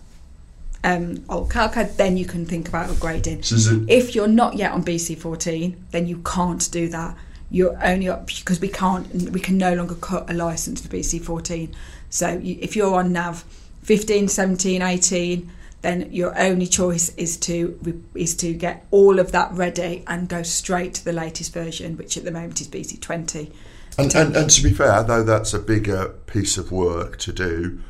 um, 0.83 1.25
old 1.29 1.51
code, 1.51 1.73
then 1.97 2.17
you 2.17 2.25
can 2.25 2.47
think 2.47 2.69
about 2.69 2.89
upgrading. 2.89 3.45
So 3.45 3.85
If 3.89 4.15
you're 4.15 4.29
not 4.29 4.57
yet 4.57 4.73
on 4.73 4.85
BC14, 4.85 5.75
then 5.91 6.07
you 6.07 6.19
can't 6.19 6.71
do 6.71 6.89
that. 6.89 7.17
You're 7.51 7.79
only 7.85 8.09
up 8.09 8.27
because 8.27 8.61
we 8.61 8.69
can't. 8.69 9.13
We 9.31 9.41
can 9.41 9.59
no 9.59 9.75
longer 9.75 9.97
cut 9.97 10.31
a 10.31 10.35
license 10.35 10.81
for 10.81 10.89
BC14. 10.89 11.75
So 12.09 12.39
you, 12.39 12.57
if 12.61 12.77
you're 12.77 12.95
on 12.95 13.13
Nav 13.13 13.45
15, 13.83 14.29
17, 14.29 14.83
18, 14.83 15.51
then 15.83 16.13
your 16.13 16.39
only 16.39 16.67
choice 16.67 17.15
is 17.17 17.37
to 17.39 17.99
is 18.15 18.37
to 18.37 18.53
get 18.53 18.87
all 18.91 19.19
of 19.19 19.33
that 19.33 19.53
ready 19.53 20.05
and 20.07 20.29
go 20.29 20.43
straight 20.43 20.95
to 20.95 21.05
the 21.05 21.13
latest 21.13 21.53
version, 21.53 21.97
which 21.97 22.17
at 22.17 22.25
the 22.25 22.31
moment 22.31 22.61
is 22.61 22.69
BC20. 22.69 23.53
And, 23.99 24.15
and, 24.15 24.37
and 24.37 24.49
to 24.51 24.63
be 24.63 24.71
fair, 24.71 25.03
though 25.03 25.25
that's 25.25 25.53
a 25.53 25.59
bigger 25.59 26.11
piece 26.27 26.57
of 26.57 26.71
work 26.71 27.19
to 27.19 27.33
do 27.33 27.81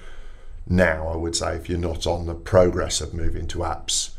now, 0.70 1.08
I 1.08 1.16
would 1.16 1.34
say 1.34 1.56
if 1.56 1.68
you're 1.68 1.78
not 1.78 2.06
on 2.06 2.26
the 2.26 2.34
progress 2.34 3.00
of 3.00 3.12
moving 3.12 3.48
to 3.48 3.58
apps, 3.58 4.12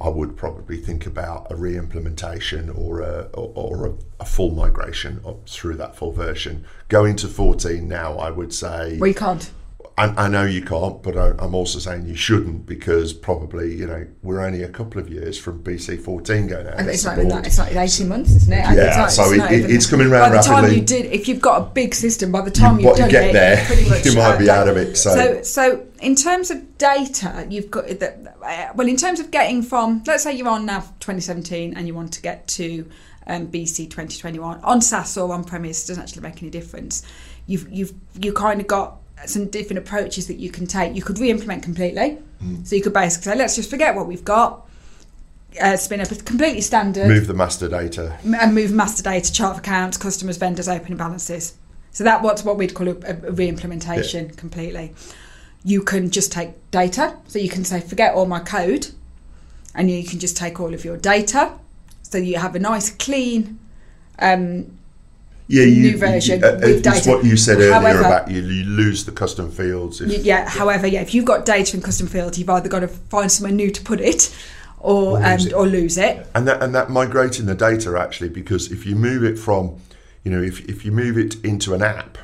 I 0.00 0.08
would 0.08 0.34
probably 0.34 0.78
think 0.78 1.04
about 1.04 1.52
a 1.52 1.56
re-implementation 1.56 2.70
or 2.70 3.00
a 3.00 3.28
or, 3.34 3.52
or 3.54 3.86
a, 3.86 3.92
a 4.20 4.24
full 4.24 4.50
migration 4.50 5.20
up 5.26 5.46
through 5.46 5.76
that 5.76 5.94
full 5.94 6.12
version. 6.12 6.64
Going 6.88 7.16
to 7.16 7.28
14 7.28 7.86
now, 7.86 8.16
I 8.16 8.30
would 8.30 8.54
say. 8.54 8.94
You 8.94 9.14
can't. 9.14 9.50
I, 9.98 10.24
I 10.24 10.28
know 10.28 10.44
you 10.44 10.62
can't, 10.62 11.02
but 11.02 11.16
I, 11.16 11.32
I'm 11.38 11.54
also 11.54 11.78
saying 11.78 12.06
you 12.06 12.14
shouldn't 12.14 12.64
because 12.64 13.12
probably 13.12 13.74
you 13.74 13.86
know 13.86 14.06
we're 14.22 14.40
only 14.40 14.62
a 14.62 14.68
couple 14.68 15.00
of 15.00 15.10
years 15.10 15.38
from 15.38 15.62
BC 15.62 16.00
14 16.02 16.46
going 16.46 16.66
out. 16.66 16.74
And 16.78 16.88
it's 16.88 17.06
even 17.06 17.28
that. 17.28 17.46
It's 17.46 17.58
like 17.58 17.74
18 17.76 18.08
months, 18.08 18.30
isn't 18.36 18.52
it? 18.52 18.64
Yeah, 18.76 19.06
so 19.08 19.30
it's 19.32 19.44
it- 19.44 19.52
even- 19.52 19.70
it's 19.70 19.86
coming 19.86 20.08
round 20.08 20.32
By 20.32 20.36
the 20.38 20.42
time 20.42 20.62
rapidly. 20.64 20.80
you 20.80 20.86
did, 20.86 21.06
if 21.06 21.28
you've 21.28 21.40
got 21.40 21.60
a 21.62 21.64
big 21.66 21.94
system, 21.94 22.32
by 22.32 22.40
the 22.40 22.50
time 22.50 22.78
You- 22.78 22.88
you've 22.88 22.98
what 22.98 23.06
you 23.06 23.10
get 23.10 23.30
it, 23.30 23.32
there, 23.34 23.88
much 23.90 24.04
you 24.06 24.14
might 24.14 24.38
be 24.38 24.48
out 24.48 24.68
of 24.68 24.76
it, 24.76 24.96
so- 24.96 25.14
so, 25.14 25.42
so 25.42 25.86
in 26.00 26.14
terms 26.14 26.50
of 26.50 26.78
data, 26.78 27.46
you've 27.50 27.70
got 27.70 27.86
the, 27.88 28.32
uh, 28.42 28.72
well, 28.74 28.88
in 28.88 28.96
terms 28.96 29.20
of 29.20 29.30
getting 29.30 29.62
from, 29.62 30.02
let's 30.06 30.22
say 30.22 30.32
you're 30.34 30.48
on 30.48 30.64
Nav 30.66 30.84
2017 31.00 31.74
and 31.76 31.86
you 31.86 31.94
want 31.94 32.12
to 32.14 32.22
get 32.22 32.46
to 32.48 32.88
um, 33.26 33.48
BC 33.48 33.84
2021 33.90 34.60
on 34.62 34.80
SaaS 34.80 35.16
or 35.18 35.32
on 35.34 35.44
premise, 35.44 35.86
doesn't 35.86 36.02
actually 36.02 36.22
make 36.22 36.42
any 36.42 36.50
difference. 36.50 37.02
You've 37.46 37.70
you've 37.70 37.92
you 38.18 38.32
kind 38.32 38.60
of 38.60 38.66
got 38.66 38.96
some 39.26 39.46
different 39.46 39.78
approaches 39.78 40.26
that 40.28 40.38
you 40.38 40.50
can 40.50 40.66
take. 40.66 40.94
You 40.94 41.02
could 41.02 41.18
re-implement 41.18 41.62
completely, 41.62 42.18
Mm. 42.42 42.66
so 42.66 42.74
you 42.74 42.82
could 42.82 42.94
basically 42.94 43.32
say, 43.32 43.36
let's 43.38 43.56
just 43.56 43.68
forget 43.68 43.94
what 43.94 44.06
we've 44.06 44.24
got. 44.24 44.66
Uh, 45.60 45.76
spin 45.76 46.00
up 46.00 46.10
a 46.10 46.14
completely 46.14 46.60
standard 46.60 47.08
Move 47.08 47.26
the 47.26 47.34
master 47.34 47.68
data. 47.68 48.16
and 48.40 48.54
move 48.54 48.70
master 48.70 49.02
data, 49.02 49.32
chart 49.32 49.54
of 49.54 49.58
accounts, 49.58 49.96
customers, 49.96 50.36
vendors, 50.36 50.68
opening 50.68 50.96
balances. 50.96 51.54
So 51.92 52.04
that 52.04 52.22
what's 52.22 52.44
what 52.44 52.56
we'd 52.56 52.72
call 52.72 52.88
a, 52.88 52.92
a 52.92 53.32
re-implementation 53.32 54.30
completely. 54.30 54.94
You 55.64 55.82
can 55.82 56.10
just 56.10 56.30
take 56.32 56.50
data, 56.70 57.16
so 57.26 57.38
you 57.40 57.48
can 57.48 57.64
say 57.64 57.80
forget 57.80 58.14
all 58.14 58.26
my 58.26 58.38
code, 58.40 58.88
and 59.74 59.90
you 59.90 60.04
can 60.04 60.18
just 60.20 60.36
take 60.36 60.60
all 60.60 60.72
of 60.72 60.84
your 60.84 60.96
data. 60.96 61.52
So 62.02 62.16
you 62.18 62.38
have 62.38 62.54
a 62.54 62.58
nice 62.60 62.90
clean. 62.90 63.58
Um, 64.20 64.78
Yeah, 65.52 65.64
New 65.64 65.96
version 65.98 66.44
uh, 66.44 66.58
with 66.62 66.86
it's 66.86 67.06
what 67.08 67.24
you 67.24 67.36
said 67.36 67.58
earlier 67.58 67.72
However- 67.72 67.98
about 68.00 68.30
you, 68.30 68.40
you 68.40 68.64
lose 68.64 69.04
the 69.04 69.10
custom 69.12 69.50
fields. 69.50 70.00
If, 70.00 70.08
y- 70.08 70.18
yeah. 70.22 70.48
However, 70.48 70.86
yeah, 70.86 71.00
if 71.02 71.12
you've 71.12 71.24
got 71.24 71.44
data 71.44 71.76
in 71.76 71.82
custom 71.82 72.06
fields, 72.06 72.38
you've 72.38 72.48
either 72.50 72.68
got 72.68 72.80
to 72.80 72.88
find 72.88 73.30
somewhere 73.32 73.52
new 73.52 73.70
to 73.72 73.82
put 73.82 74.00
it, 74.00 74.32
or 74.78 75.18
Or 75.18 75.20
lose 75.20 75.42
um, 75.42 75.48
it. 75.48 75.52
or 75.52 75.66
lose 75.66 75.98
it. 75.98 76.26
and 76.36 76.46
that 76.46 76.62
and 76.62 76.72
that 76.74 76.88
migrating 76.88 77.46
the 77.46 77.54
data 77.56 77.98
actually 77.98 78.28
because 78.30 78.70
if 78.70 78.86
you 78.86 78.94
move 78.94 79.24
it 79.24 79.38
from 79.38 79.78
you 80.24 80.30
know 80.30 80.40
if, 80.42 80.60
if 80.68 80.84
you 80.84 80.92
move 80.92 81.18
it 81.18 81.34
into 81.44 81.74
an 81.74 81.82
app 81.82 82.16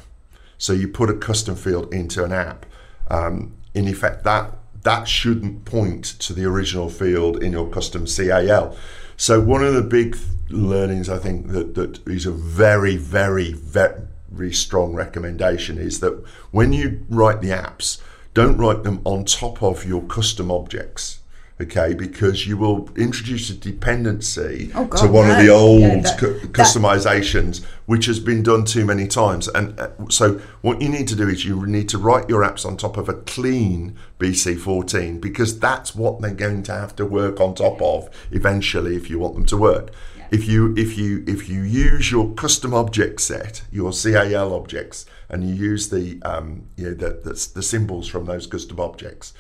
so 0.57 0.73
you 0.73 0.87
put 0.89 1.11
a 1.11 1.15
custom 1.15 1.55
field 1.57 1.93
into 1.93 2.23
an 2.25 2.33
app 2.33 2.65
um, 3.11 3.53
in 3.75 3.87
effect 3.89 4.23
that 4.25 4.53
that 4.85 5.07
shouldn't 5.09 5.65
point 5.67 6.05
to 6.21 6.33
the 6.33 6.45
original 6.45 6.89
field 6.89 7.43
in 7.43 7.53
your 7.53 7.69
custom 7.69 8.07
cal 8.07 8.75
so 9.19 9.41
one 9.41 9.63
of 9.65 9.75
the 9.75 9.83
big 9.83 10.17
learnings 10.49 11.09
I 11.09 11.19
think 11.19 11.49
that, 11.49 11.75
that 11.75 12.07
is 12.07 12.27
a 12.27 12.31
very, 12.31 12.97
very, 12.97 13.53
very 13.53 14.53
strong 14.53 14.95
recommendation 14.95 15.79
is 15.79 16.01
that 16.01 16.23
when 16.51 16.73
you 16.73 17.05
write 17.09 17.41
the 17.41 17.51
apps, 17.51 18.01
don't 18.35 18.59
write 18.59 18.83
them 18.83 19.01
on 19.05 19.25
top 19.25 19.63
of 19.63 19.85
your 19.85 20.03
custom 20.03 20.51
objects. 20.51 21.21
Okay, 21.59 21.95
because 21.95 22.47
you 22.47 22.59
will 22.59 22.91
introduce 22.97 23.49
a 23.49 23.55
dependency 23.55 24.71
Oh, 24.75 24.85
God, 24.85 25.01
to 25.01 25.09
one 25.09 25.31
of 25.31 25.39
the 25.39 25.49
old 25.49 25.81
Yeah, 25.81 26.01
that- 26.01 26.19
cu- 26.19 26.39
that- 26.41 26.53
customizations, 26.53 27.65
which 27.87 28.05
has 28.07 28.21
been 28.21 28.43
done 28.43 28.67
too 28.67 28.85
many 28.85 29.07
times. 29.07 29.49
And 29.49 29.81
uh, 29.81 29.89
so, 30.11 30.39
what 30.61 30.83
you 30.83 30.91
need 30.91 31.09
to 31.09 31.15
do 31.17 31.27
is 31.31 31.47
you 31.47 31.65
need 31.67 31.89
to 31.89 31.99
write 31.99 32.29
your 32.29 32.43
apps 32.43 32.67
on 32.67 32.77
top 32.77 32.99
of 32.99 33.09
a 33.09 33.15
clean 33.15 33.97
BC14 34.19 35.19
because 35.21 35.59
that's 35.59 35.95
what 35.95 36.21
they're 36.21 36.35
going 36.35 36.63
to 36.65 36.73
have 36.73 36.95
to 36.97 37.07
work 37.07 37.41
on 37.41 37.55
top 37.55 37.81
of 37.81 38.11
eventually 38.31 38.95
if 38.95 39.09
you 39.09 39.19
want 39.19 39.35
them 39.35 39.47
to 39.47 39.57
work. 39.57 39.91
If 40.31 40.49
you 40.49 40.75
if 40.77 40.99
you 40.99 41.23
if 41.27 41.49
you 41.49 41.63
use 41.63 42.11
your 42.11 42.35
custom 42.35 42.75
object 42.75 43.21
set, 43.21 43.63
your 43.71 43.93
CAL 43.93 44.53
objects, 44.53 45.07
and 45.31 45.49
you 45.49 45.55
use 45.55 45.89
the 45.89 46.21
um, 46.23 46.67
you 46.77 46.87
know 46.89 46.95
the, 46.95 47.11
the 47.25 47.51
the 47.55 47.63
symbols 47.63 48.09
from 48.09 48.25
those 48.27 48.47
custom 48.49 48.81
objects, 48.81 49.33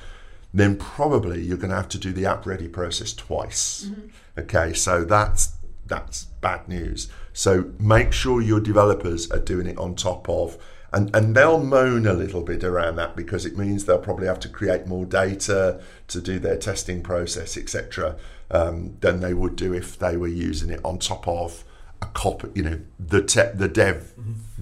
then 0.55 0.77
probably 0.77 1.43
you're 1.43 1.59
going 1.59 1.71
to 1.71 1.77
have 1.77 1.89
to 1.91 1.99
do 1.99 2.13
the 2.13 2.27
app 2.27 2.47
ready 2.47 2.69
process 2.69 3.13
twice. 3.13 3.91
Okay, 4.39 4.73
so 4.73 5.05
that's 5.05 5.53
that's 5.87 6.25
bad 6.41 6.69
news. 6.69 7.09
So 7.33 7.71
make 7.79 8.13
sure 8.13 8.41
your 8.41 8.61
developers 8.61 9.31
are 9.31 9.39
doing 9.39 9.67
it 9.67 9.79
on 9.79 9.95
top 9.95 10.29
of, 10.29 10.57
and 10.93 11.15
and 11.15 11.35
they'll 11.35 11.63
moan 11.63 12.07
a 12.07 12.13
little 12.13 12.43
bit 12.43 12.65
around 12.65 12.97
that 12.97 13.17
because 13.17 13.45
it 13.45 13.57
means 13.57 13.85
they'll 13.85 13.99
probably 13.99 14.27
have 14.27 14.41
to 14.41 14.49
create 14.49 14.87
more 14.87 15.05
data 15.05 15.81
to 16.09 16.21
do 16.21 16.39
their 16.39 16.57
testing 16.57 17.03
process, 17.03 17.57
etc. 17.57 18.17
Um, 18.51 18.97
than 19.01 19.21
they 19.21 19.35
would 19.35 19.57
do 19.57 19.75
if 19.75 19.99
they 19.99 20.17
were 20.17 20.29
using 20.29 20.71
it 20.71 20.81
on 20.85 21.01
top 21.01 21.27
of 21.27 21.65
a 22.01 22.07
copy, 22.07 22.49
you 22.55 22.63
know, 22.63 22.81
the 22.99 23.23
te- 23.23 23.53
the 23.55 23.69
dev 23.69 24.13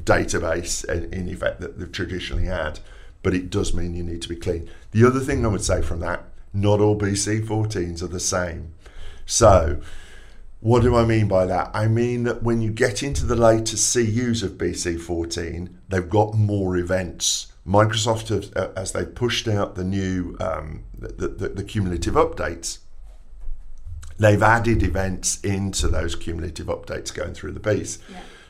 database 0.02 0.84
in, 0.88 1.12
in 1.12 1.28
effect 1.28 1.60
that 1.60 1.78
they've 1.78 1.92
traditionally 1.92 2.44
had. 2.44 2.80
But 3.22 3.34
it 3.34 3.48
does 3.48 3.72
mean 3.72 3.94
you 3.94 4.02
need 4.02 4.20
to 4.22 4.28
be 4.28 4.36
clean. 4.36 4.70
The 4.94 5.04
other 5.04 5.18
thing 5.18 5.44
I 5.44 5.48
would 5.48 5.64
say 5.64 5.82
from 5.82 5.98
that, 6.00 6.22
not 6.52 6.80
all 6.80 6.96
BC14s 6.96 8.00
are 8.00 8.06
the 8.06 8.20
same. 8.20 8.74
So, 9.26 9.80
what 10.60 10.82
do 10.82 10.94
I 10.94 11.04
mean 11.04 11.26
by 11.26 11.46
that? 11.46 11.72
I 11.74 11.88
mean 11.88 12.22
that 12.22 12.44
when 12.44 12.62
you 12.62 12.70
get 12.70 13.02
into 13.02 13.26
the 13.26 13.34
later 13.34 13.76
CUs 13.76 14.44
of 14.44 14.52
BC14, 14.52 15.68
they've 15.88 16.08
got 16.08 16.34
more 16.34 16.76
events. 16.76 17.52
Microsoft, 17.66 18.28
have, 18.28 18.56
uh, 18.56 18.70
as 18.76 18.92
they 18.92 19.04
pushed 19.04 19.48
out 19.48 19.74
the 19.74 19.82
new 19.82 20.36
um, 20.38 20.84
the, 20.96 21.26
the, 21.26 21.48
the 21.48 21.64
cumulative 21.64 22.14
updates, 22.14 22.78
they've 24.16 24.42
added 24.44 24.84
events 24.84 25.40
into 25.40 25.88
those 25.88 26.14
cumulative 26.14 26.68
updates 26.68 27.12
going 27.12 27.34
through 27.34 27.52
the 27.52 27.58
piece. 27.58 27.98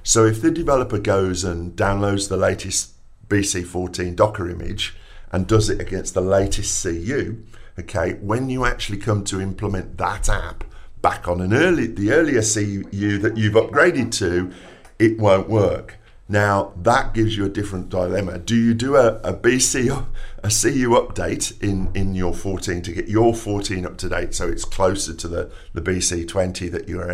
So 0.02 0.26
if 0.26 0.42
the 0.42 0.50
developer 0.50 0.98
goes 0.98 1.42
and 1.42 1.74
downloads 1.74 2.28
the 2.28 2.36
latest 2.36 2.92
BC14 3.28 4.14
Docker 4.14 4.50
image 4.50 4.94
and 5.34 5.48
does 5.48 5.68
it 5.68 5.80
against 5.80 6.14
the 6.14 6.20
latest 6.20 6.80
CU, 6.80 7.42
okay, 7.76 8.12
when 8.20 8.48
you 8.48 8.64
actually 8.64 8.98
come 8.98 9.24
to 9.24 9.40
implement 9.40 9.98
that 9.98 10.28
app 10.28 10.62
back 11.02 11.26
on 11.26 11.40
an 11.40 11.52
early 11.52 11.88
the 11.88 12.12
earlier 12.12 12.40
CU 12.40 13.18
that 13.18 13.36
you've 13.36 13.54
upgraded 13.54 14.12
to, 14.12 14.52
it 15.00 15.18
won't 15.18 15.48
work. 15.48 15.98
Now 16.28 16.72
that 16.76 17.14
gives 17.14 17.36
you 17.36 17.44
a 17.44 17.48
different 17.48 17.88
dilemma. 17.88 18.38
Do 18.38 18.54
you 18.54 18.74
do 18.74 18.94
a, 18.94 19.16
a 19.22 19.34
BC 19.34 19.90
a 19.90 20.42
CU 20.42 20.90
update 20.90 21.60
in, 21.60 21.90
in 21.96 22.14
your 22.14 22.32
14 22.32 22.80
to 22.82 22.92
get 22.92 23.08
your 23.08 23.34
14 23.34 23.84
up 23.84 23.96
to 23.98 24.08
date 24.08 24.36
so 24.36 24.46
it's 24.46 24.64
closer 24.64 25.12
to 25.14 25.26
the, 25.26 25.50
the 25.72 25.82
BC 25.82 26.28
20 26.28 26.68
that 26.68 26.88
you're 26.88 27.10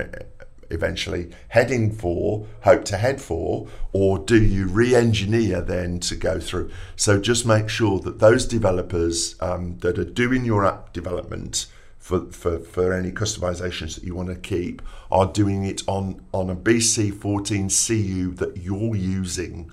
eventually 0.70 1.30
heading 1.48 1.92
for, 1.92 2.46
hope 2.62 2.84
to 2.86 2.96
head 2.96 3.20
for, 3.20 3.66
or 3.92 4.18
do 4.18 4.42
you 4.42 4.66
re-engineer 4.66 5.60
then 5.60 6.00
to 6.00 6.16
go 6.16 6.40
through? 6.40 6.70
So 6.96 7.20
just 7.20 7.44
make 7.44 7.68
sure 7.68 7.98
that 8.00 8.18
those 8.18 8.46
developers 8.46 9.34
um, 9.40 9.78
that 9.78 9.98
are 9.98 10.04
doing 10.04 10.44
your 10.44 10.64
app 10.64 10.92
development 10.92 11.66
for, 11.98 12.26
for, 12.32 12.58
for 12.58 12.92
any 12.92 13.12
customizations 13.12 13.94
that 13.94 14.04
you 14.04 14.14
want 14.14 14.28
to 14.28 14.34
keep 14.34 14.82
are 15.12 15.26
doing 15.26 15.64
it 15.64 15.82
on, 15.86 16.20
on 16.32 16.50
a 16.50 16.56
BC14 16.56 17.86
CU 17.86 18.32
that 18.34 18.56
you're 18.56 18.96
using. 18.96 19.70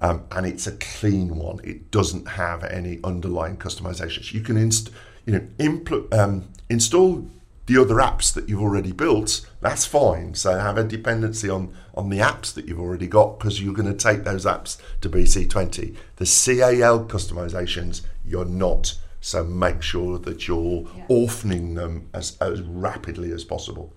Um, 0.00 0.24
and 0.30 0.46
it's 0.46 0.66
a 0.66 0.72
clean 0.72 1.36
one. 1.36 1.60
It 1.64 1.90
doesn't 1.90 2.28
have 2.28 2.62
any 2.64 3.00
underlying 3.02 3.56
customizations. 3.56 4.32
You 4.32 4.42
can 4.42 4.56
inst- 4.56 4.90
you 5.26 5.32
know, 5.34 5.46
impl- 5.58 6.12
um, 6.16 6.48
install 6.68 7.28
the 7.68 7.78
other 7.78 7.96
apps 7.96 8.32
that 8.32 8.48
you've 8.48 8.62
already 8.62 8.92
built, 8.92 9.46
that's 9.60 9.84
fine. 9.84 10.34
So 10.34 10.58
have 10.58 10.78
a 10.78 10.84
dependency 10.84 11.50
on, 11.50 11.74
on 11.94 12.08
the 12.08 12.18
apps 12.18 12.54
that 12.54 12.66
you've 12.66 12.80
already 12.80 13.06
got 13.06 13.38
because 13.38 13.62
you're 13.62 13.74
going 13.74 13.94
to 13.94 13.96
take 13.96 14.24
those 14.24 14.46
apps 14.46 14.80
to 15.02 15.10
BC20. 15.10 15.94
The 16.16 16.24
CAL 16.24 17.04
customizations, 17.04 18.00
you're 18.24 18.46
not. 18.46 18.98
So 19.20 19.44
make 19.44 19.82
sure 19.82 20.18
that 20.18 20.48
you're 20.48 20.84
orphaning 21.10 21.74
them 21.74 22.08
as, 22.14 22.38
as 22.40 22.62
rapidly 22.62 23.32
as 23.32 23.44
possible. 23.44 23.94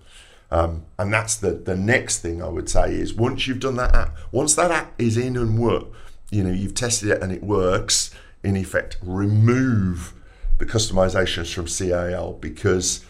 Um, 0.50 0.84
and 0.98 1.10
that's 1.10 1.36
the, 1.36 1.52
the 1.52 1.76
next 1.76 2.18
thing 2.18 2.42
I 2.42 2.48
would 2.48 2.68
say 2.68 2.92
is 2.92 3.14
once 3.14 3.46
you've 3.46 3.60
done 3.60 3.76
that 3.76 3.94
app, 3.94 4.18
once 4.32 4.54
that 4.56 4.70
app 4.70 4.92
is 5.00 5.16
in 5.16 5.38
and 5.38 5.58
work, 5.58 5.86
you 6.30 6.44
know, 6.44 6.52
you've 6.52 6.74
tested 6.74 7.08
it 7.08 7.22
and 7.22 7.32
it 7.32 7.42
works, 7.42 8.10
in 8.44 8.54
effect, 8.54 8.98
remove 9.00 10.12
the 10.58 10.66
customizations 10.66 11.54
from 11.54 11.68
CAL 11.68 12.34
because 12.34 13.02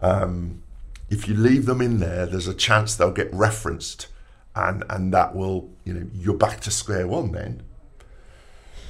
um, 0.00 0.62
if 1.10 1.28
you 1.28 1.34
leave 1.34 1.66
them 1.66 1.80
in 1.80 2.00
there, 2.00 2.26
there's 2.26 2.48
a 2.48 2.54
chance 2.54 2.94
they'll 2.94 3.12
get 3.12 3.32
referenced, 3.32 4.08
and 4.54 4.84
and 4.88 5.12
that 5.12 5.34
will 5.34 5.70
you 5.84 5.92
know 5.94 6.06
you're 6.14 6.36
back 6.36 6.60
to 6.60 6.70
square 6.70 7.06
one 7.06 7.32
then, 7.32 7.62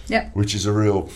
Yeah. 0.06 0.30
which 0.30 0.54
is 0.54 0.66
a 0.66 0.72
real 0.72 1.10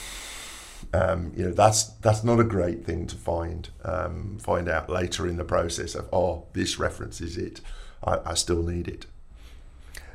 um, 0.95 1.33
you 1.37 1.45
know 1.45 1.53
that's 1.53 1.85
that's 2.01 2.25
not 2.25 2.41
a 2.41 2.45
great 2.45 2.85
thing 2.85 3.07
to 3.07 3.17
find 3.17 3.69
um, 3.85 4.39
find 4.41 4.69
out 4.69 4.89
later 4.89 5.27
in 5.27 5.37
the 5.37 5.45
process 5.45 5.95
of 5.95 6.09
oh 6.13 6.47
this 6.53 6.79
reference 6.79 7.21
is 7.21 7.37
it, 7.37 7.61
I, 8.05 8.19
I 8.27 8.35
still 8.35 8.63
need 8.63 8.89
it. 8.89 9.07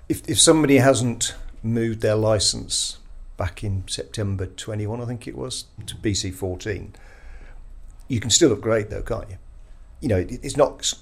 If, 0.10 0.28
if 0.30 0.40
somebody 0.40 0.78
hasn't 0.78 1.34
moved 1.64 2.02
their 2.02 2.16
license 2.16 2.98
back 3.38 3.64
in 3.64 3.84
September 3.88 4.46
21, 4.46 5.02
I 5.02 5.06
think 5.06 5.28
it 5.30 5.36
was, 5.38 5.66
to 5.88 5.96
BC 5.96 6.34
14, 6.34 6.94
you 8.10 8.20
can 8.20 8.30
still 8.30 8.52
upgrade 8.52 8.90
though, 8.90 9.02
can't 9.02 9.30
you? 9.30 9.38
You 10.04 10.10
know, 10.10 10.26
it's 10.30 10.58
not 10.58 10.94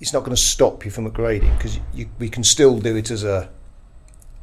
it's 0.00 0.14
not 0.14 0.20
going 0.20 0.34
to 0.34 0.42
stop 0.42 0.84
you 0.86 0.90
from 0.90 1.10
upgrading 1.10 1.54
because 1.58 1.78
you, 1.92 2.08
we 2.18 2.30
can 2.30 2.42
still 2.42 2.78
do 2.78 2.96
it 2.96 3.10
as 3.10 3.22
a 3.22 3.50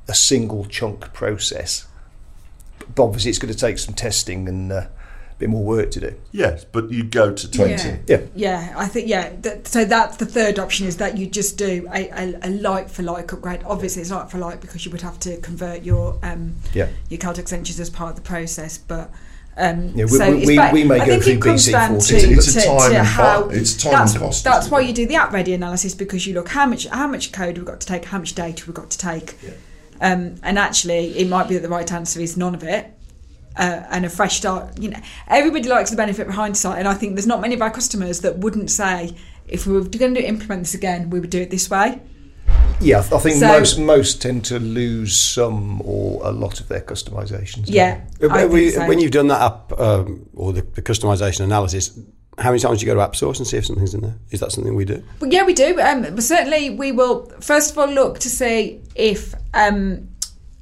a 0.07 0.13
single 0.13 0.65
chunk 0.65 1.11
process. 1.13 1.87
But 2.93 3.05
obviously, 3.05 3.29
it's 3.31 3.39
going 3.39 3.51
to 3.51 3.59
take 3.59 3.79
some 3.79 3.95
testing 3.95 4.47
and 4.47 4.71
uh, 4.71 4.75
a 4.75 5.35
bit 5.39 5.49
more 5.49 5.63
work 5.63 5.89
to 5.91 5.99
do. 5.99 6.13
Yes, 6.31 6.63
but 6.63 6.91
you 6.91 7.03
go 7.03 7.33
to 7.33 7.49
twenty. 7.49 7.89
Yeah. 7.89 7.97
Yeah. 8.07 8.21
Yeah, 8.35 8.73
I 8.77 8.87
think 8.87 9.07
yeah. 9.07 9.33
That, 9.41 9.67
so 9.67 9.83
that's 9.83 10.17
the 10.17 10.27
third 10.27 10.59
option 10.59 10.85
is 10.85 10.97
that 10.97 11.17
you 11.17 11.25
just 11.25 11.57
do 11.57 11.89
a, 11.91 12.09
a, 12.09 12.39
a 12.43 12.49
like 12.49 12.89
for 12.89 13.01
like 13.01 13.33
upgrade. 13.33 13.63
Obviously, 13.65 14.03
it's 14.03 14.11
like 14.11 14.29
for 14.29 14.37
like 14.37 14.61
because 14.61 14.85
you 14.85 14.91
would 14.91 15.01
have 15.01 15.19
to 15.21 15.37
convert 15.37 15.81
your 15.81 16.19
um, 16.21 16.53
Yeah. 16.75 16.89
your 17.09 17.17
cult 17.17 17.39
extensions 17.39 17.79
as 17.79 17.89
part 17.89 18.11
of 18.11 18.15
the 18.17 18.21
process. 18.21 18.77
But 18.77 19.09
um, 19.57 19.91
Yeah, 19.95 20.05
we- 20.05 20.17
so 20.17 20.31
we- 20.31 20.37
it's 20.39 20.47
we- 20.47 20.81
we 20.81 20.83
may 20.83 20.99
I 20.99 21.05
go 21.05 21.19
through 21.19 21.33
it 21.33 21.41
comes 21.41 21.65
BC 21.67 21.71
down 21.71 21.89
14. 21.91 22.19
to, 22.21 22.33
It's 22.33 22.55
a 22.55 22.61
time 22.65 22.91
and 22.93 23.07
how 23.07 23.43
it's 23.49 23.73
time 23.75 23.91
that's, 23.93 24.11
and 24.13 24.21
cost, 24.21 24.43
That's 24.43 24.69
why 24.69 24.81
it? 24.81 24.87
you 24.87 24.93
do 24.93 25.05
the 25.05 25.15
app 25.15 25.31
ready 25.33 25.53
analysis 25.53 25.93
because 25.93 26.25
you 26.27 26.33
look 26.33 26.49
how 26.49 26.65
much 26.65 26.87
how 26.87 27.07
much 27.07 27.31
code 27.31 27.57
we've 27.57 27.65
got 27.65 27.79
to 27.81 27.87
take, 27.87 28.05
how 28.05 28.17
much 28.19 28.33
data 28.35 28.63
we've 28.67 28.75
got 28.75 28.89
to 28.89 28.97
take, 28.97 29.35
um, 30.01 30.35
and 30.43 30.57
actually 30.59 31.17
it 31.17 31.27
might 31.27 31.47
be 31.47 31.55
that 31.55 31.61
the 31.61 31.69
right 31.69 31.91
answer 31.91 32.19
is 32.19 32.35
none 32.35 32.55
of 32.55 32.63
it 32.63 32.87
uh, 33.57 33.81
and 33.91 34.05
a 34.05 34.09
fresh 34.09 34.37
start. 34.37 34.79
You 34.79 34.89
know, 34.91 34.99
everybody 35.27 35.67
likes 35.69 35.91
the 35.91 35.97
benefit 35.97 36.27
of 36.27 36.33
hindsight, 36.33 36.79
and 36.79 36.87
I 36.87 36.93
think 36.95 37.15
there's 37.15 37.27
not 37.27 37.41
many 37.41 37.53
of 37.53 37.61
our 37.61 37.71
customers 37.71 38.21
that 38.21 38.39
wouldn't 38.39 38.71
say 38.71 39.15
if 39.47 39.67
we 39.67 39.73
were 39.73 39.81
going 39.83 40.15
to 40.15 40.27
implement 40.27 40.63
this 40.63 40.73
again, 40.73 41.09
we 41.09 41.19
would 41.19 41.29
do 41.29 41.41
it 41.41 41.51
this 41.51 41.69
way. 41.69 41.99
Yeah, 42.79 42.99
I 42.99 43.17
think 43.19 43.37
So- 43.37 43.47
most 43.47 43.79
most 43.79 44.21
tend 44.21 44.43
to 44.45 44.59
lose 44.59 45.15
some 45.15 45.81
or 45.85 46.21
a 46.25 46.31
lot 46.31 46.59
of 46.59 46.67
their 46.67 46.81
customizations. 46.81 47.65
Yeah, 47.67 48.01
I 48.29 48.45
we- 48.45 48.71
so. 48.71 48.85
When 48.87 48.99
you've 48.99 49.11
done 49.11 49.27
that 49.27 49.41
app 49.41 49.79
um, 49.79 50.25
or 50.35 50.51
the, 50.53 50.61
the 50.73 50.81
customization 50.81 51.41
analysis, 51.41 51.91
how 52.37 52.49
many 52.49 52.59
times 52.59 52.79
do 52.79 52.85
you 52.85 52.91
go 52.93 52.95
to 52.99 53.07
AppSource 53.09 53.37
and 53.37 53.47
see 53.47 53.57
if 53.57 53.65
something's 53.65 53.93
in 53.93 54.01
there? 54.01 54.15
Is 54.31 54.39
that 54.41 54.51
something 54.51 54.75
we 54.75 54.85
do? 54.85 55.01
Well, 55.21 55.31
yeah, 55.31 55.43
we 55.45 55.53
do. 55.53 55.79
Um, 55.79 56.01
but 56.01 56.23
certainly, 56.23 56.71
we 56.71 56.91
will 56.91 57.31
first 57.39 57.71
of 57.71 57.77
all 57.77 57.87
look 57.87 58.19
to 58.19 58.29
see 58.29 58.81
if 58.95 59.33
um, 59.53 60.09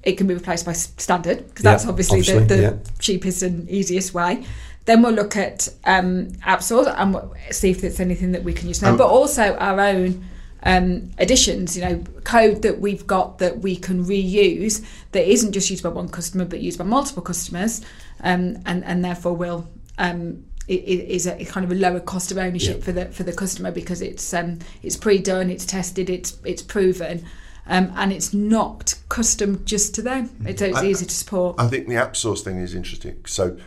it 0.04 0.14
can 0.18 0.28
be 0.28 0.34
replaced 0.36 0.66
by 0.66 0.74
standard 0.74 1.48
because 1.48 1.64
that's 1.64 1.86
Yeah, 1.86 1.90
obviously, 1.90 2.20
obviously, 2.20 2.46
the, 2.46 2.56
the 2.56 2.62
yeah. 2.62 2.74
cheapest 3.00 3.42
and 3.42 3.68
easiest 3.70 4.14
way. 4.14 4.44
Then 4.86 5.02
we'll 5.04 5.14
look 5.14 5.38
at 5.38 5.70
um, 5.86 6.30
app 6.44 6.62
stores 6.64 6.88
and 6.88 7.16
see 7.52 7.70
if 7.70 7.82
there's 7.82 8.00
anything 8.00 8.32
that 8.34 8.44
we 8.44 8.52
can 8.52 8.68
use 8.68 8.80
there, 8.80 8.90
Um, 8.92 8.98
but 8.98 9.08
also 9.08 9.56
our 9.58 9.80
own 9.80 10.26
um, 10.64 11.12
additions. 11.18 11.76
You 11.78 11.84
know, 11.84 12.04
code 12.24 12.62
that 12.62 12.80
we've 12.80 13.06
got 13.08 13.40
that 13.40 13.60
we 13.60 13.76
can 13.76 14.06
reuse 14.06 14.84
that 15.12 15.30
isn't 15.30 15.52
just 15.54 15.70
used 15.70 15.84
by 15.84 15.90
one 15.90 16.10
customer 16.10 16.46
but 16.46 16.62
used 16.62 16.78
by 16.78 16.86
multiple 16.86 17.24
customers, 17.24 17.82
um, 18.22 18.58
and 18.66 18.84
and 18.84 19.04
therefore 19.04 19.34
will. 19.34 19.68
Um, 19.98 20.46
is 20.68 21.28
a 21.28 21.44
kind 21.46 21.66
of 21.66 21.72
a 21.72 21.76
lower 21.76 22.00
cost 22.00 22.32
of 22.32 22.38
ownership 22.38 22.78
Yeah. 22.78 22.84
for 22.84 22.92
the 22.94 23.06
for 23.08 23.24
the 23.24 23.34
customer 23.34 23.72
because 23.72 24.02
it's 24.02 24.34
um, 24.34 24.60
it's 24.84 24.96
pre-done, 24.96 25.50
it's 25.50 25.66
tested, 25.66 26.10
it's 26.10 26.38
it's 26.46 26.62
proven, 26.62 27.26
um, 27.68 27.92
and 27.96 28.14
it's 28.14 28.34
not 28.34 28.96
custom 29.10 29.64
just 29.66 29.94
to 29.96 30.02
them. 30.02 30.30
It's, 30.46 30.62
it's 30.62 30.78
I- 30.78 30.86
easy 30.86 31.06
to 31.06 31.14
support. 31.14 31.56
I 31.60 31.68
think 31.68 31.88
the 31.88 31.96
AppSource 31.96 32.42
thing 32.42 32.58
is 32.58 32.74
interesting. 32.74 33.26
So, 33.26 33.58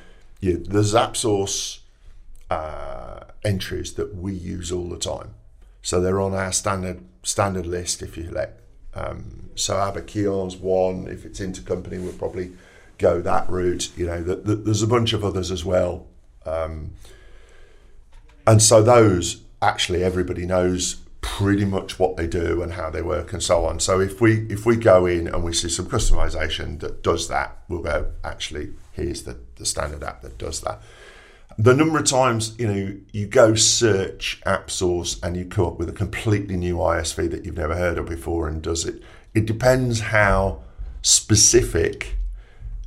yeah, 0.41 0.55
there's 0.59 0.95
AppSource 0.95 1.81
uh, 2.51 3.21
entries 3.45 3.95
that 3.95 4.15
we 4.15 4.33
use 4.33 4.73
all 4.73 4.89
the 4.89 4.99
time. 4.99 5.35
So 5.85 6.01
they're 6.01 6.21
on 6.21 6.35
our 6.35 6.51
standard 6.51 7.05
standard 7.23 7.67
list, 7.67 8.03
if 8.03 8.17
you 8.17 8.25
like. 8.25 8.57
Um, 8.95 9.51
so 9.55 9.75
Abakion's 9.75 10.57
one. 10.57 11.07
If 11.07 11.27
it's 11.27 11.41
intercompany, 11.41 12.03
we'll 12.03 12.15
probably 12.15 12.53
go 12.97 13.21
that 13.21 13.49
route. 13.51 13.97
You 13.97 14.07
know, 14.07 14.25
th 14.25 14.45
th 14.47 14.59
there's 14.65 14.83
a 14.83 14.87
bunch 14.87 15.13
of 15.13 15.23
others 15.23 15.51
as 15.51 15.63
well. 15.63 16.07
Um, 16.47 16.93
and 18.47 18.63
so 18.63 18.83
those 18.83 19.43
actually 19.61 20.03
everybody 20.03 20.47
knows 20.47 20.97
pretty 21.21 21.65
much 21.65 21.99
what 21.99 22.17
they 22.17 22.27
do 22.27 22.63
and 22.63 22.73
how 22.73 22.89
they 22.89 23.03
work 23.03 23.35
and 23.35 23.43
so 23.43 23.67
on. 23.67 23.79
So 23.79 24.01
if 24.01 24.23
we 24.23 24.47
if 24.49 24.65
we 24.65 24.77
go 24.77 25.05
in 25.05 25.29
and 25.29 25.45
we 25.45 25.53
see 25.53 25.69
some 25.69 25.87
customization 25.87 26.81
that 26.81 27.03
does 27.03 27.29
that, 27.29 27.59
we'll 27.69 27.83
go 27.83 28.11
actually 28.23 28.73
here's 28.93 29.25
the, 29.25 29.37
the 29.57 29.67
standard 29.67 30.03
app 30.03 30.23
that 30.23 30.39
does 30.39 30.63
that. 30.63 30.81
The 31.57 31.75
number 31.75 31.99
of 31.99 32.07
times 32.07 32.55
you 32.59 32.67
know 32.67 32.97
you 33.13 33.27
go 33.27 33.55
search 33.55 34.41
AppSource 34.45 35.23
and 35.23 35.37
you 35.37 35.45
come 35.45 35.67
up 35.67 35.79
with 35.79 35.89
a 35.89 35.93
completely 35.93 36.57
new 36.57 36.77
ISV 36.77 37.31
that 37.31 37.45
you've 37.45 37.57
never 37.57 37.77
heard 37.77 37.99
of 37.99 38.07
before 38.07 38.49
and 38.49 38.61
does 38.61 38.85
it. 38.85 39.03
It 39.35 39.47
depends 39.47 40.01
how 40.01 40.63
specific 41.03 42.17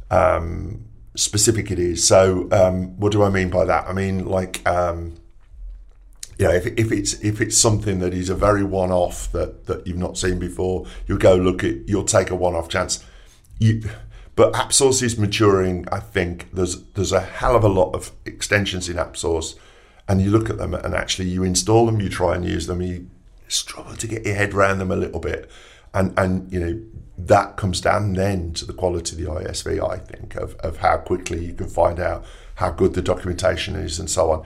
um, 0.10 0.86
specific 1.16 1.72
it 1.72 1.80
is. 1.80 2.06
So 2.06 2.48
um, 2.52 2.98
what 3.00 3.12
do 3.12 3.24
I 3.24 3.30
mean 3.30 3.50
by 3.50 3.66
that? 3.66 3.88
I 3.88 3.94
mean 3.94 4.26
like 4.26 4.68
um, 4.68 5.16
yeah, 6.38 6.52
if, 6.52 6.68
if 6.68 6.92
it's 6.92 7.14
if 7.22 7.42
it's 7.42 7.58
something 7.58 8.00
that 8.00 8.14
is 8.14 8.30
a 8.30 8.36
very 8.36 8.64
one 8.64 8.92
off 8.92 9.32
that, 9.32 9.66
that 9.66 9.88
you've 9.88 9.98
not 9.98 10.18
seen 10.18 10.38
before, 10.38 10.86
you'll 11.08 11.18
go 11.18 11.36
look 11.36 11.64
at 11.64 11.88
you'll 11.88 12.04
take 12.04 12.30
a 12.30 12.36
one 12.36 12.56
off 12.56 12.70
chance. 12.70 13.04
You, 13.60 13.82
but 14.38 14.54
AppSource 14.54 15.02
is 15.02 15.18
maturing. 15.18 15.88
I 15.92 16.00
think 16.00 16.54
there's 16.54 16.84
there's 16.94 17.12
a 17.12 17.20
hell 17.20 17.56
of 17.56 17.64
a 17.64 17.68
lot 17.68 17.94
of 17.94 18.12
extensions 18.24 18.88
in 18.88 18.96
AppSource, 18.96 19.56
and 20.08 20.22
you 20.22 20.30
look 20.30 20.50
at 20.50 20.60
them 20.60 20.76
and 20.76 20.94
actually 20.94 21.28
you 21.28 21.44
install 21.44 21.88
them, 21.88 22.00
you 22.00 22.08
try 22.08 22.36
and 22.36 22.46
use 22.46 22.68
them, 22.68 22.80
you 22.80 23.10
struggle 23.48 23.96
to 23.96 24.08
get 24.08 24.26
your 24.26 24.36
head 24.36 24.54
around 24.54 24.78
them 24.78 24.92
a 24.92 24.96
little 24.96 25.20
bit, 25.20 25.50
and 25.92 26.18
and 26.18 26.54
you 26.54 26.60
know 26.60 26.80
that 27.18 27.58
comes 27.58 27.82
down 27.82 28.14
then 28.14 28.54
to 28.54 28.66
the 28.66 28.74
quality 28.74 29.16
of 29.16 29.18
the 29.18 29.50
ISV. 29.50 29.92
I 29.92 29.98
think 29.98 30.36
of 30.36 30.54
of 30.58 30.78
how 30.78 30.98
quickly 30.98 31.44
you 31.44 31.54
can 31.56 31.68
find 31.68 32.00
out 32.00 32.24
how 32.56 32.70
good 32.70 32.94
the 32.94 33.02
documentation 33.02 33.76
is 33.76 34.00
and 34.00 34.10
so 34.10 34.32
on 34.32 34.46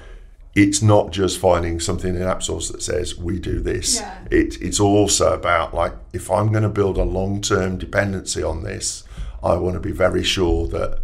it's 0.54 0.82
not 0.82 1.12
just 1.12 1.40
finding 1.40 1.80
something 1.80 2.14
in 2.14 2.22
AppSource 2.22 2.72
that 2.72 2.84
says 2.84 3.18
we 3.18 3.40
do 3.40 3.62
this. 3.62 4.02
Yeah. 4.02 4.18
It, 4.30 4.62
it's 4.62 4.82
also 4.82 5.34
about 5.34 5.74
like 5.74 5.94
if 6.12 6.30
I'm 6.30 6.52
going 6.52 6.64
to 6.64 6.70
build 6.70 6.98
a 6.98 7.04
long-term 7.04 7.78
dependency 7.78 8.44
on 8.44 8.64
this, 8.64 9.06
I 9.44 9.56
want 9.56 9.76
to 9.76 9.80
be 9.80 9.92
very 9.92 10.24
sure 10.24 10.68
that 10.68 11.00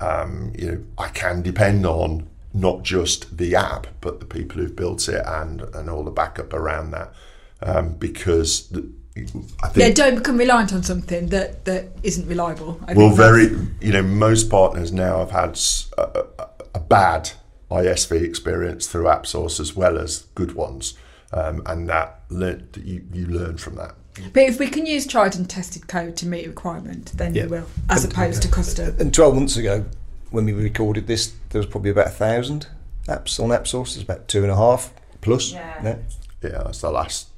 um, 0.00 0.52
you 0.58 0.70
know 0.70 0.84
I 0.98 1.08
can 1.08 1.42
depend 1.42 1.86
on 1.86 2.28
not 2.52 2.82
just 2.82 3.36
the 3.36 3.54
app 3.54 3.86
but 4.00 4.20
the 4.20 4.26
people 4.26 4.56
who've 4.56 4.76
built 4.76 5.08
it 5.08 5.22
and 5.26 5.62
and 5.74 5.90
all 5.90 6.04
the 6.04 6.10
backup 6.10 6.52
around 6.52 6.90
that 6.92 7.12
um, 7.62 7.94
because 7.94 8.68
the, 8.68 8.88
I 9.62 9.68
think 9.68 9.76
yeah, 9.76 9.90
don't 9.90 10.16
become 10.16 10.36
reliant 10.36 10.74
on 10.74 10.82
something 10.82 11.28
that, 11.28 11.64
that 11.64 11.86
isn't 12.02 12.28
reliable. 12.28 12.78
I 12.86 12.92
well, 12.92 13.10
very, 13.10 13.56
you 13.80 13.92
know, 13.92 14.02
most 14.02 14.50
partners 14.50 14.92
now 14.92 15.20
have 15.20 15.30
had 15.30 15.58
a 16.74 16.80
bad 16.80 17.30
ISV 17.70 18.22
experience 18.22 18.86
through 18.86 19.04
AppSource 19.04 19.58
as 19.58 19.74
well 19.74 19.98
as 19.98 20.26
good 20.34 20.52
ones, 20.52 20.94
um, 21.32 21.62
and 21.64 21.88
that 21.88 22.20
le- 22.28 22.60
you 22.76 23.04
you 23.12 23.26
learn 23.26 23.56
from 23.56 23.76
that. 23.76 23.94
But 24.32 24.44
if 24.44 24.58
we 24.58 24.68
can 24.68 24.86
use 24.86 25.06
tried 25.06 25.36
and 25.36 25.48
tested 25.48 25.88
code 25.88 26.16
to 26.16 26.26
meet 26.26 26.46
a 26.46 26.48
requirement, 26.48 27.12
then 27.16 27.34
Yeah. 27.34 27.44
we 27.44 27.48
will, 27.48 27.66
as 27.90 28.04
opposed 28.04 28.42
to 28.42 28.48
custom. 28.48 28.96
And 28.98 29.12
12 29.12 29.34
months 29.34 29.56
ago, 29.56 29.84
when 30.30 30.44
we 30.44 30.52
recorded 30.52 31.06
this, 31.06 31.32
there 31.50 31.58
was 31.60 31.66
probably 31.66 31.90
about 31.90 32.06
a 32.08 32.10
thousand 32.10 32.66
apps 33.08 33.38
on 33.38 33.50
AppSource. 33.50 33.94
There's 33.94 34.02
about 34.02 34.28
two 34.28 34.42
and 34.42 34.50
a 34.50 34.56
half 34.56 34.92
plus. 35.20 35.52
Yeah. 35.52 35.96
Yeah, 36.42 36.62
that's 36.64 36.80
the 36.80 36.90
last. 36.90 37.28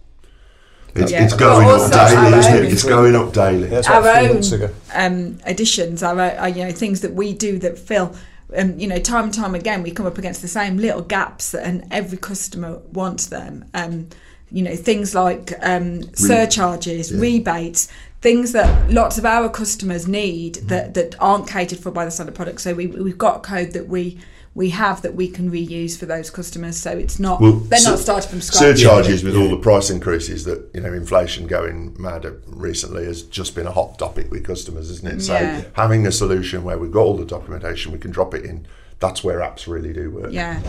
It's, 0.94 1.12
Yeah. 1.12 1.25
it's 1.25 1.35
going 1.35 1.68
up 1.68 1.90
daily, 1.90 2.38
isn't 2.38 2.54
it? 2.64 2.73
It's 2.73 2.85
going 2.85 3.14
up 3.14 3.32
daily. 3.32 3.70
Yeah, 3.70 3.79
it's 3.79 3.88
Our 3.88 4.02
three 4.02 4.29
own 4.29 4.35
months 4.35 4.52
um, 4.94 5.38
additions 5.44 6.02
are, 6.02 6.18
are 6.18 6.48
you 6.48 6.64
know 6.64 6.72
things 6.72 7.02
that 7.02 7.14
we 7.14 7.33
do 7.33 7.59
that 7.59 7.79
fill. 7.79 8.14
Um, 8.57 8.79
you 8.79 8.87
know, 8.87 8.98
time 8.98 9.24
and 9.24 9.35
time 9.35 9.55
again, 9.55 9.83
we 9.83 9.90
come 9.90 10.07
up 10.07 10.16
against 10.16 10.40
the 10.40 10.48
same 10.48 10.79
little 10.79 11.02
gaps, 11.02 11.50
that, 11.50 11.66
and 11.66 11.85
every 11.90 12.16
customer 12.16 12.79
wants 12.92 13.26
them. 13.26 13.66
Um, 13.74 14.09
you 14.50 14.62
know, 14.62 14.76
things 14.76 15.14
like 15.14 15.52
um, 15.62 16.02
surcharges, 16.14 17.11
yeah. 17.12 17.20
rebates, 17.20 17.88
things 18.20 18.52
that 18.52 18.90
lots 18.90 19.18
of 19.18 19.24
our 19.24 19.48
customers 19.48 20.06
need 20.08 20.54
Mm-hmm. 20.54 20.66
that, 20.68 20.94
that 20.94 21.14
aren't 21.20 21.48
catered 21.48 21.78
for 21.78 21.90
by 21.90 22.04
the 22.04 22.11
standard 22.11 22.34
product. 22.34 22.61
So 22.61 22.74
we, 22.74 22.87
we've 22.87 23.18
got 23.18 23.42
code 23.42 23.72
that 23.72 23.88
we 23.88 24.18
we 24.54 24.70
have 24.70 25.02
that 25.02 25.14
we 25.14 25.28
can 25.28 25.52
reuse 25.52 25.96
for 25.96 26.06
those 26.06 26.30
customers. 26.30 26.76
So 26.76 26.90
it's 26.90 27.20
not 27.20 27.40
Well, 27.40 27.52
they're 27.52 27.78
sur- 27.78 27.90
not 27.90 27.98
starting 28.00 28.28
from 28.30 28.40
scratch. 28.40 28.78
Surcharges 28.78 29.22
with 29.22 29.37
all 29.37 29.48
the 29.50 29.56
price 29.58 29.88
increases 29.88 30.44
that 30.46 30.68
you 30.74 30.80
know, 30.80 30.92
inflation 30.92 31.46
going 31.46 31.94
mad 31.96 32.26
recently 32.46 33.04
has 33.04 33.22
just 33.22 33.54
been 33.54 33.68
a 33.68 33.70
hot 33.70 34.00
topic 34.00 34.32
with 34.32 34.44
customers, 34.44 34.90
isn't 34.90 35.06
it? 35.06 35.20
So 35.20 35.34
Yeah. 35.34 35.62
having 35.74 36.08
a 36.08 36.11
solution 36.11 36.64
where 36.64 36.76
we've 36.76 36.90
got 36.90 37.02
all 37.02 37.16
the 37.16 37.24
documentation, 37.24 37.92
we 37.92 37.98
can 37.98 38.11
drop 38.11 38.34
it 38.34 38.44
in. 38.44 38.66
That's 38.98 39.22
where 39.22 39.38
apps 39.38 39.68
really 39.68 39.92
do 39.92 40.11
work. 40.11 40.32
Yeah. 40.32 40.61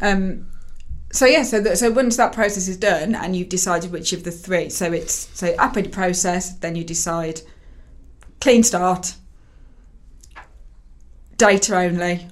Um, 0.00 0.46
so 1.12 1.26
yeah, 1.26 1.42
so 1.42 1.62
so 1.74 1.90
once 1.90 2.16
that 2.16 2.32
process 2.32 2.68
is 2.68 2.76
done 2.76 3.14
and 3.14 3.34
you've 3.34 3.48
decided 3.48 3.90
which 3.90 4.12
of 4.12 4.22
the 4.22 4.30
three, 4.30 4.68
so 4.70 4.92
it's 4.92 5.28
so 5.36 5.54
ready 5.74 5.88
process, 5.88 6.54
then 6.58 6.76
you 6.76 6.84
decide 6.84 7.40
clean 8.40 8.62
start, 8.62 9.14
data 11.36 11.76
only, 11.76 12.28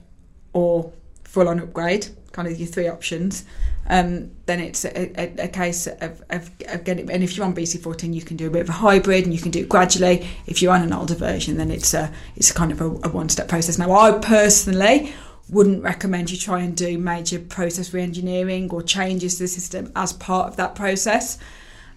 or 0.52 0.92
full 1.24 1.48
on 1.48 1.58
upgrade, 1.58 2.08
kind 2.32 2.46
of 2.46 2.58
your 2.58 2.68
three 2.68 2.88
options. 2.88 3.44
Um, 3.90 4.30
then 4.44 4.60
it's 4.60 4.84
a, 4.84 5.20
a, 5.20 5.46
a 5.46 5.48
case 5.48 5.86
of, 5.86 6.22
of, 6.28 6.50
of 6.68 6.84
getting, 6.84 7.10
and 7.10 7.24
if 7.24 7.36
you're 7.36 7.46
on 7.46 7.54
BC14, 7.54 8.12
you 8.12 8.20
can 8.20 8.36
do 8.36 8.46
a 8.46 8.50
bit 8.50 8.60
of 8.60 8.68
a 8.68 8.72
hybrid 8.72 9.24
and 9.24 9.32
you 9.32 9.40
can 9.40 9.50
do 9.50 9.60
it 9.60 9.68
gradually. 9.68 10.28
If 10.46 10.60
you're 10.60 10.74
on 10.74 10.82
an 10.82 10.92
older 10.92 11.14
version, 11.14 11.56
then 11.56 11.70
it's 11.70 11.94
a 11.94 12.12
it's 12.36 12.52
kind 12.52 12.70
of 12.70 12.80
a, 12.80 12.84
a 12.84 13.08
one 13.08 13.28
step 13.28 13.48
process. 13.48 13.78
Now, 13.78 13.92
I 13.92 14.18
personally 14.18 15.12
wouldn't 15.50 15.82
recommend 15.82 16.30
you 16.30 16.36
try 16.36 16.60
and 16.60 16.76
do 16.76 16.98
major 16.98 17.38
process 17.38 17.92
re-engineering 17.92 18.70
or 18.70 18.82
changes 18.82 19.36
to 19.36 19.44
the 19.44 19.48
system 19.48 19.90
as 19.96 20.12
part 20.12 20.48
of 20.48 20.56
that 20.56 20.74
process. 20.74 21.38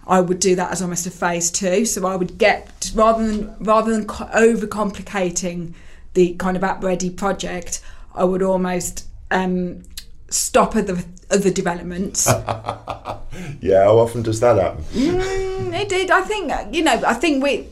I 0.06 0.20
would 0.20 0.40
do 0.40 0.56
that 0.56 0.72
as 0.72 0.82
almost 0.82 1.06
a 1.06 1.10
phase 1.10 1.50
two. 1.50 1.84
So 1.84 2.06
I 2.06 2.16
would 2.16 2.38
get 2.38 2.90
rather 2.94 3.26
than 3.26 3.54
rather 3.60 3.92
than 3.92 4.06
co- 4.06 4.26
overcomplicating 4.26 5.74
the 6.14 6.34
kind 6.34 6.56
of 6.56 6.64
app 6.64 6.82
ready 6.82 7.10
project, 7.10 7.82
I 8.14 8.24
would 8.24 8.42
almost 8.42 9.06
um, 9.30 9.82
stop 10.28 10.74
other 10.74 10.98
other 11.30 11.50
developments. 11.50 12.28
Yeah, 13.60 13.84
how 13.84 13.98
often 13.98 14.22
does 14.22 14.40
that 14.40 14.58
happen? 14.58 14.84
Mm, 14.92 15.72
it 15.80 15.88
did. 15.88 16.10
I 16.10 16.20
think 16.22 16.52
you 16.74 16.82
know. 16.82 17.02
I 17.06 17.14
think 17.14 17.42
we 17.42 17.68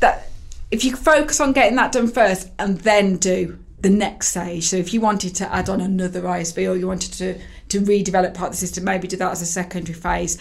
that 0.00 0.30
if 0.70 0.84
you 0.84 0.96
focus 0.96 1.40
on 1.40 1.52
getting 1.52 1.76
that 1.76 1.92
done 1.92 2.08
first 2.08 2.48
and 2.58 2.78
then 2.78 3.16
do 3.16 3.58
the 3.84 3.90
next 3.90 4.28
stage. 4.28 4.64
So 4.64 4.76
if 4.76 4.92
you 4.94 5.00
wanted 5.02 5.34
to 5.36 5.54
add 5.54 5.68
on 5.68 5.80
another 5.80 6.22
ISV 6.22 6.68
or 6.70 6.74
you 6.76 6.86
wanted 6.88 7.12
to 7.14 7.38
to 7.68 7.80
redevelop 7.80 8.34
part 8.34 8.48
of 8.48 8.52
the 8.52 8.56
system, 8.56 8.84
maybe 8.84 9.06
do 9.06 9.16
that 9.18 9.30
as 9.32 9.42
a 9.42 9.46
secondary 9.46 9.94
phase. 9.94 10.38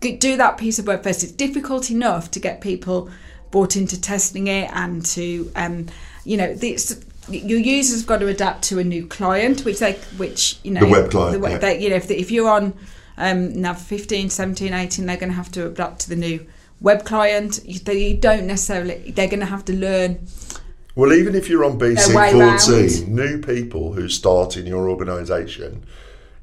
Do 0.00 0.36
that 0.38 0.56
piece 0.56 0.78
of 0.78 0.86
work 0.86 1.02
first. 1.02 1.22
It's 1.22 1.32
difficult 1.32 1.90
enough 1.90 2.30
to 2.30 2.40
get 2.40 2.62
people 2.62 3.10
bought 3.50 3.76
into 3.76 4.00
testing 4.00 4.46
it 4.46 4.70
and 4.72 5.04
to 5.06 5.52
um, 5.56 5.86
you 6.24 6.36
know 6.38 6.54
this. 6.54 7.04
Your 7.28 7.60
users 7.60 8.00
have 8.00 8.06
got 8.08 8.18
to 8.20 8.28
adapt 8.28 8.62
to 8.70 8.78
a 8.78 8.84
new 8.84 9.06
client, 9.06 9.64
which 9.66 9.78
they, 9.78 9.92
which 10.16 10.58
you 10.64 10.70
know, 10.72 10.80
The 10.80 10.86
web 10.88 11.10
client, 11.10 11.32
the 11.34 11.38
web- 11.38 11.52
yeah. 11.52 11.58
they- 11.58 11.80
you 11.82 11.90
know, 11.90 11.96
if, 11.96 12.08
the, 12.08 12.18
if 12.18 12.30
you're 12.30 12.48
on 12.48 12.72
um, 13.18 13.60
Nav 13.60 13.78
15, 13.80 14.30
17, 14.30 14.72
18, 14.72 15.06
they're 15.06 15.16
going 15.18 15.28
to 15.30 15.36
have 15.36 15.52
to 15.52 15.66
adapt 15.66 16.00
to 16.00 16.08
the 16.08 16.16
new 16.16 16.44
web 16.80 17.04
client. 17.04 17.60
They, 17.84 18.14
don't 18.14 18.46
necessarily, 18.46 19.12
they're 19.14 19.28
going 19.28 19.40
to 19.40 19.46
have 19.46 19.64
to 19.66 19.74
learn. 19.76 20.26
Well, 20.94 21.12
even 21.12 21.34
if 21.34 21.48
you're 21.48 21.64
on 21.64 21.78
BC14, 21.78 23.08
new 23.08 23.38
people 23.40 23.92
who 23.92 24.08
start 24.08 24.56
in 24.56 24.66
your 24.66 24.88
organisation, 24.88 25.84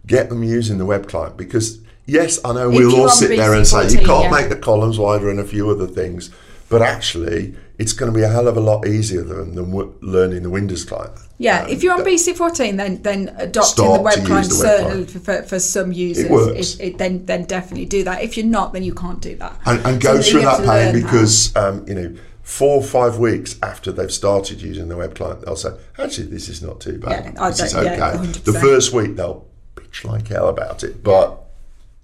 get 0.05 0.29
them 0.29 0.43
using 0.43 0.77
the 0.77 0.85
web 0.85 1.07
client 1.07 1.37
because, 1.37 1.79
yes, 2.05 2.39
I 2.45 2.53
know 2.53 2.69
If 2.69 2.75
we'll 2.75 3.01
all 3.01 3.09
sit 3.09 3.35
there 3.35 3.53
and 3.53 3.67
say 3.67 3.89
you 3.89 4.05
can't 4.05 4.25
yeah. 4.25 4.31
make 4.31 4.49
the 4.49 4.55
columns 4.55 4.97
wider 4.97 5.29
and 5.29 5.39
a 5.39 5.43
few 5.43 5.69
other 5.69 5.87
things, 5.87 6.31
but 6.69 6.81
actually, 6.81 7.55
it's 7.77 7.93
going 7.93 8.11
to 8.11 8.17
be 8.17 8.23
a 8.23 8.29
hell 8.29 8.47
of 8.47 8.57
a 8.57 8.61
lot 8.61 8.87
easier 8.87 9.23
than, 9.23 9.55
than 9.55 9.71
learning 10.01 10.43
the 10.43 10.49
Windows 10.49 10.83
client. 10.83 11.13
Yeah, 11.37 11.63
Um, 11.63 11.69
if 11.69 11.83
you're 11.83 11.93
on 11.93 12.03
BC14, 12.03 12.77
then 12.77 13.01
then 13.03 13.33
adopting 13.37 13.85
the 13.85 14.01
web 14.01 14.25
client 14.25 14.27
the 14.27 14.33
web 14.33 14.45
certainly 14.45 15.05
client. 15.05 15.25
for, 15.25 15.43
for 15.43 15.59
some 15.59 15.91
users, 15.91 16.25
it 16.25 16.31
works. 16.31 16.75
It, 16.75 16.81
it, 16.81 16.97
then 16.97 17.25
then 17.25 17.45
definitely 17.45 17.85
do 17.85 18.03
that. 18.05 18.23
If 18.23 18.37
you're 18.37 18.45
not, 18.45 18.73
then 18.73 18.83
you 18.83 18.93
can't 18.93 19.21
do 19.21 19.35
that. 19.35 19.59
and, 19.65 19.85
and 19.85 20.01
So 20.01 20.13
go 20.15 20.21
through 20.21 20.41
that 20.41 20.65
pain 20.65 21.01
because 21.01 21.55
um, 21.55 21.85
you 21.87 21.93
know 21.93 22.17
four 22.47 22.77
or 22.77 22.83
five 22.83 23.19
weeks 23.19 23.59
after 23.61 23.91
they've 23.91 24.11
started 24.11 24.61
using 24.61 24.87
the 24.87 24.95
web 24.95 25.13
client, 25.13 25.41
they'll 25.41 25.57
say, 25.57 25.71
actually, 25.97 26.27
this 26.27 26.47
is 26.47 26.61
not 26.61 26.79
too 26.79 26.97
bad. 26.97 27.33
Yeah, 27.33 27.43
I 27.43 27.49
this 27.49 27.59
is 27.59 27.75
okay. 27.75 27.97
yeah, 27.97 28.15
the 28.15 28.53
first 28.53 28.93
week, 28.93 29.17
they'll 29.17 29.45
bitch 29.75 30.05
like 30.05 30.29
hell 30.29 30.47
about 30.47 30.81
it, 30.81 31.03
but 31.03 31.43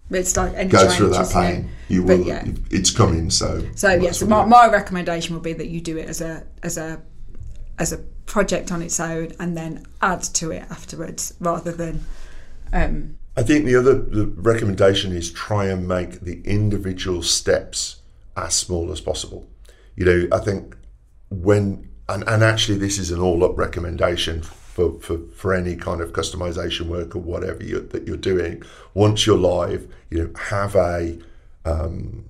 It's 0.09 0.35
like 0.35 0.53
any 0.53 0.69
go 0.69 0.89
through 0.89 1.11
that 1.11 1.31
pain. 1.31 1.69
You 1.87 2.03
But 2.03 2.19
will. 2.19 2.27
yeah. 2.27 2.45
It's 2.69 2.91
coming. 2.91 3.29
So. 3.29 3.65
So 3.75 3.93
yes, 3.93 4.21
what 4.21 4.49
my, 4.49 4.67
my 4.67 4.71
recommendation 4.71 5.33
would 5.33 5.43
be 5.43 5.53
that 5.53 5.69
you 5.69 5.79
do 5.79 5.97
it 5.97 6.09
as 6.09 6.19
a 6.19 6.43
as 6.61 6.77
a 6.77 7.01
as 7.79 7.93
a 7.93 7.99
project 8.25 8.69
on 8.69 8.81
its 8.81 8.99
own, 8.99 9.31
and 9.39 9.55
then 9.55 9.85
add 10.01 10.23
to 10.23 10.51
it 10.51 10.63
afterwards, 10.69 11.33
rather 11.39 11.71
than 11.71 12.03
um, 12.73 13.17
I 13.37 13.43
think 13.43 13.63
the 13.63 13.77
other 13.77 13.93
the 13.93 14.25
recommendation 14.25 15.13
is 15.15 15.31
try 15.31 15.67
and 15.67 15.87
make 15.87 16.19
the 16.19 16.41
individual 16.43 17.23
steps 17.23 18.01
as 18.35 18.53
small 18.55 18.91
as 18.91 18.99
possible. 18.99 19.47
You 19.95 20.05
know, 20.05 20.27
I 20.31 20.39
think 20.39 20.75
when 21.29 21.89
and, 22.09 22.23
and 22.27 22.43
actually 22.43 22.77
this 22.77 22.97
is 22.97 23.11
an 23.11 23.19
all 23.19 23.43
up 23.43 23.57
recommendation 23.57 24.41
for, 24.41 24.99
for, 24.99 25.19
for 25.35 25.53
any 25.53 25.75
kind 25.75 26.01
of 26.01 26.13
customization 26.13 26.87
work 26.87 27.15
or 27.15 27.19
whatever 27.19 27.63
you, 27.63 27.79
that 27.79 28.07
you're 28.07 28.17
doing. 28.17 28.63
Once 28.93 29.25
you're 29.25 29.37
live, 29.37 29.87
you 30.09 30.23
know, 30.23 30.31
have 30.49 30.75
a 30.75 31.17
um, 31.65 32.25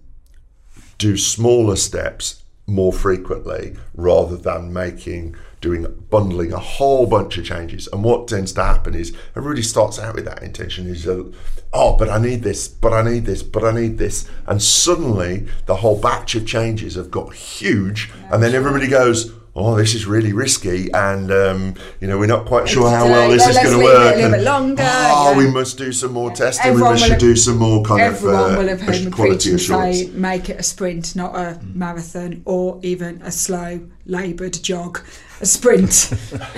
do 0.98 1.18
smaller 1.18 1.76
steps 1.76 2.44
more 2.68 2.94
frequently 2.94 3.76
rather 3.94 4.38
than 4.38 4.72
making 4.72 5.36
doing 5.64 5.88
bundling 6.10 6.52
a 6.52 6.60
whole 6.60 7.08
bunch 7.08 7.38
of 7.38 7.46
changes. 7.46 7.88
And 7.92 8.04
what 8.04 8.28
tends 8.28 8.52
to 8.54 8.64
happen 8.64 8.94
is 8.94 9.16
everybody 9.36 9.64
starts 9.64 9.98
out 9.98 10.14
with 10.14 10.26
that 10.26 10.44
intention 10.44 10.86
is 10.88 11.08
uh, 11.08 11.24
oh 11.72 11.96
but 11.98 12.10
i 12.10 12.20
need 12.20 12.44
this 12.44 12.68
but 12.68 12.94
i 12.94 13.02
need 13.02 13.26
this 13.26 13.42
but 13.42 13.64
i 13.64 13.72
need 13.72 13.98
this. 13.98 14.30
And 14.46 14.62
suddenly 14.62 15.48
the 15.66 15.78
whole 15.78 16.00
batch 16.00 16.36
of 16.36 16.46
changes 16.46 16.96
have 16.96 17.10
got 17.10 17.34
huge 17.34 18.12
and 18.30 18.44
then 18.44 18.54
everybody 18.54 18.88
goes 18.88 19.32
oh 19.56 19.76
this 19.76 19.94
is 19.94 20.06
really 20.06 20.34
risky 20.34 20.92
and 20.94 21.32
um, 21.32 21.76
you 22.00 22.08
know 22.08 22.18
we're 22.18 22.26
not 22.26 22.46
quite 22.46 22.68
sure 22.68 22.90
how 22.90 23.06
well 23.06 23.30
this 23.30 23.48
is 23.48 23.56
going 23.58 23.70
to 23.70 23.78
leave 23.78 23.88
it 23.88 23.92
a 23.92 24.00
work 24.00 24.16
and, 24.16 24.34
bit 24.34 24.42
longer, 24.44 24.84
oh 24.84 25.32
yeah. 25.32 25.38
we 25.38 25.50
must 25.52 25.78
do 25.78 25.92
some 25.92 26.12
more 26.12 26.32
testing 26.32 26.72
Everyone 26.72 26.90
we 26.90 26.94
must 26.94 27.04
should 27.04 27.12
have- 27.14 27.20
do 27.20 27.36
some 27.36 27.58
more 27.58 27.84
kind 27.84 28.02
everyone 28.02 28.36
of 28.36 28.56
uh, 28.56 28.58
will 28.58 28.68
have 28.70 28.82
heard 28.82 29.12
quality 29.14 29.54
assurance 29.54 30.00
say 30.00 30.10
make 30.12 30.50
it 30.50 30.60
a 30.60 30.64
sprint, 30.64 31.16
not 31.16 31.36
a 31.36 31.60
marathon, 31.64 32.42
or 32.46 32.80
even 32.84 33.22
a 33.22 33.32
slow 33.32 33.88
laboured 34.06 34.54
jog, 34.64 35.02
a 35.42 35.46
sprint. 35.46 36.14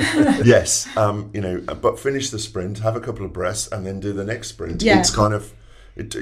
yes, 0.45 0.87
um, 0.97 1.29
you 1.33 1.41
know, 1.41 1.59
but 1.59 1.99
finish 1.99 2.29
the 2.29 2.39
sprint, 2.39 2.79
have 2.79 2.95
a 2.95 2.99
couple 2.99 3.25
of 3.25 3.33
breaths, 3.33 3.67
and 3.71 3.85
then 3.85 3.99
do 3.99 4.13
the 4.13 4.23
next 4.23 4.49
sprint. 4.49 4.81
Yeah. 4.83 4.99
It's 4.99 5.13
kind 5.13 5.33
of, 5.33 5.53
it, 5.95 6.15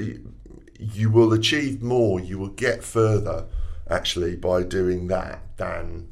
you 0.78 1.10
will 1.10 1.32
achieve 1.32 1.82
more, 1.82 2.20
you 2.20 2.38
will 2.38 2.48
get 2.48 2.82
further 2.82 3.46
actually 3.88 4.36
by 4.36 4.62
doing 4.62 5.08
that 5.08 5.40
than 5.56 6.08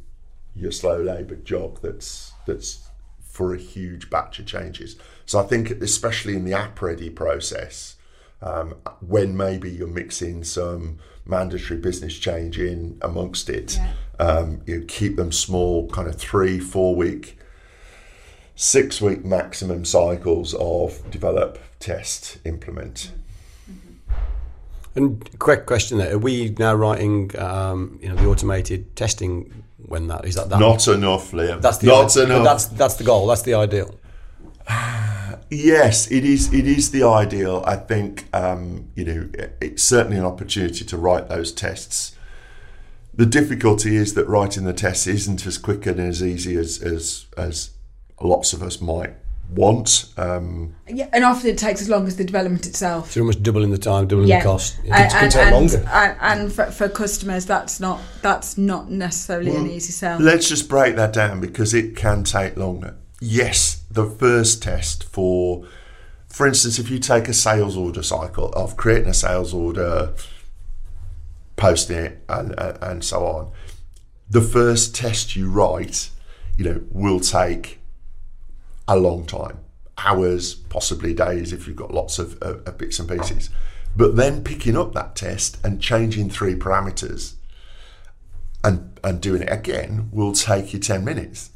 your 0.54 0.72
slow 0.72 1.00
labour 1.00 1.36
jog. 1.36 1.80
That's 1.82 2.32
that's 2.46 2.88
for 3.20 3.54
a 3.54 3.58
huge 3.58 4.10
batch 4.10 4.38
of 4.38 4.46
changes. 4.46 4.96
So 5.24 5.38
I 5.38 5.44
think, 5.44 5.70
especially 5.70 6.36
in 6.36 6.44
the 6.44 6.52
app 6.52 6.80
ready 6.82 7.08
process, 7.08 7.96
um, 8.42 8.74
when 9.00 9.36
maybe 9.36 9.70
you're 9.70 9.88
mixing 9.88 10.44
some 10.44 10.98
mandatory 11.24 11.80
business 11.80 12.18
change 12.18 12.58
in 12.58 12.98
amongst 13.00 13.48
it, 13.48 13.78
um, 14.18 14.60
you 14.66 14.84
keep 14.86 15.16
them 15.16 15.32
small, 15.32 15.88
kind 15.88 16.08
of 16.08 16.16
three, 16.16 16.58
four 16.58 16.94
week, 16.94 17.38
six 18.54 19.00
week 19.00 19.24
maximum 19.24 19.84
cycles 19.84 20.54
of 20.54 21.10
develop, 21.10 21.58
test, 21.78 22.38
implement. 22.44 23.12
And 24.94 25.38
quick 25.38 25.66
question 25.66 25.98
there: 25.98 26.14
Are 26.14 26.18
we 26.18 26.54
now 26.58 26.74
writing, 26.74 27.30
um, 27.38 27.98
you 28.02 28.08
know, 28.08 28.16
the 28.16 28.26
automated 28.26 28.94
testing 28.94 29.64
when 29.78 30.08
that 30.08 30.24
is 30.24 30.34
that 30.34 30.50
that? 30.50 30.60
Not 30.60 30.86
enough, 30.88 31.32
Liam. 31.32 31.60
that's 31.60 31.78
the 31.78 31.86
not 31.86 32.16
ide- 32.16 32.24
enough. 32.24 32.44
That's 32.44 32.66
that's 32.66 32.94
the 32.94 33.04
goal. 33.04 33.26
That's 33.26 33.42
the 33.42 33.54
ideal. 33.54 33.94
Yes, 35.54 36.10
it 36.10 36.24
is. 36.24 36.52
It 36.52 36.66
is 36.66 36.92
the 36.92 37.02
ideal. 37.02 37.62
I 37.66 37.76
think 37.76 38.26
um, 38.32 38.90
you 38.94 39.04
know 39.04 39.28
it's 39.60 39.82
certainly 39.82 40.16
an 40.16 40.24
opportunity 40.24 40.82
to 40.82 40.96
write 40.96 41.28
those 41.28 41.52
tests. 41.52 42.16
The 43.14 43.26
difficulty 43.26 43.96
is 43.96 44.14
that 44.14 44.26
writing 44.26 44.64
the 44.64 44.72
tests 44.72 45.06
isn't 45.06 45.46
as 45.46 45.58
quick 45.58 45.84
and 45.84 46.00
as 46.00 46.22
easy 46.22 46.56
as 46.56 46.82
as, 46.82 47.26
as 47.36 47.70
lots 48.20 48.54
of 48.54 48.62
us 48.62 48.80
might 48.80 49.14
want. 49.54 50.12
Um, 50.16 50.74
yeah, 50.88 51.08
and 51.12 51.24
often 51.24 51.50
it 51.50 51.58
takes 51.58 51.80
as 51.80 51.88
long 51.88 52.06
as 52.06 52.16
the 52.16 52.24
development 52.24 52.66
itself. 52.66 53.10
So 53.10 53.20
you're 53.20 53.24
almost 53.24 53.42
doubling 53.42 53.70
the 53.70 53.78
time, 53.78 54.06
doubling 54.06 54.28
the 54.28 54.40
cost. 54.42 54.78
Yeah. 54.84 55.02
And, 55.02 55.10
can 55.10 55.24
and, 55.24 55.32
take 55.32 55.42
and, 55.42 55.54
longer. 55.54 55.88
and, 55.90 56.16
and 56.20 56.52
for, 56.52 56.66
for 56.66 56.88
customers, 56.88 57.46
that's 57.46 57.80
not 57.80 58.00
that's 58.20 58.58
not 58.58 58.90
necessarily 58.90 59.54
an 59.54 59.70
easy 59.70 59.92
sell. 59.92 60.18
Let's 60.18 60.48
just 60.48 60.68
break 60.68 60.96
that 60.96 61.12
down 61.12 61.40
because 61.40 61.74
it 61.74 61.96
can 61.96 62.24
take 62.24 62.56
longer. 62.56 62.96
Yes, 63.20 63.84
the 63.90 64.06
first 64.06 64.62
test 64.62 65.04
for, 65.04 65.64
for 66.26 66.46
instance, 66.46 66.78
if 66.78 66.90
you 66.90 66.98
take 66.98 67.28
a 67.28 67.34
sales 67.34 67.76
order 67.76 68.02
cycle 68.02 68.48
of 68.54 68.76
creating 68.76 69.08
a 69.08 69.14
sales 69.14 69.54
order, 69.54 70.14
posting 71.56 71.98
it, 71.98 72.24
and, 72.28 72.58
and, 72.58 72.78
and 72.82 73.04
so 73.04 73.24
on, 73.24 73.52
the 74.28 74.40
first 74.40 74.96
test 74.96 75.36
you 75.36 75.48
write, 75.48 76.10
you 76.56 76.64
know, 76.64 76.82
will 76.90 77.20
take 77.20 77.78
a 78.88 78.96
long 78.96 79.26
time 79.26 79.58
hours, 79.98 80.54
possibly 80.54 81.14
days 81.14 81.52
if 81.52 81.66
you've 81.66 81.76
got 81.76 81.92
lots 81.92 82.18
of, 82.18 82.40
of, 82.42 82.66
of 82.66 82.78
bits 82.78 82.98
and 82.98 83.08
pieces. 83.08 83.50
But 83.96 84.16
then 84.16 84.42
picking 84.42 84.76
up 84.76 84.94
that 84.94 85.14
test 85.14 85.58
and 85.64 85.80
changing 85.80 86.30
three 86.30 86.54
parameters 86.54 87.34
and 88.64 88.98
and 89.02 89.20
doing 89.20 89.42
it 89.42 89.52
again 89.52 90.08
will 90.12 90.32
take 90.32 90.72
you 90.72 90.78
10 90.78 91.04
minutes 91.04 91.50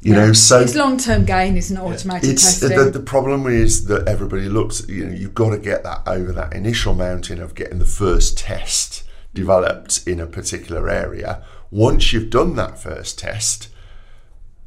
you 0.00 0.14
know 0.14 0.32
so 0.32 0.60
it's 0.60 0.74
long 0.74 0.96
term 0.96 1.24
gain, 1.24 1.56
isn't 1.56 1.76
it? 1.76 1.80
Automated 1.80 2.30
it's 2.30 2.60
testing. 2.60 2.78
the, 2.78 2.90
the 2.90 3.00
problem 3.00 3.46
is 3.46 3.86
that 3.86 4.08
everybody 4.08 4.48
looks 4.48 4.88
you 4.88 5.04
know 5.04 5.12
you've 5.12 5.34
got 5.34 5.50
to 5.50 5.58
get 5.58 5.82
that 5.82 6.02
over 6.06 6.32
that 6.32 6.54
initial 6.54 6.94
mountain 6.94 7.40
of 7.42 7.54
getting 7.54 7.78
the 7.80 7.84
first 7.84 8.38
test 8.38 9.02
developed 9.34 10.06
in 10.06 10.20
a 10.20 10.26
particular 10.26 10.88
area 10.88 11.42
once 11.70 12.12
you've 12.12 12.30
done 12.30 12.54
that 12.54 12.78
first 12.78 13.18
test 13.18 13.68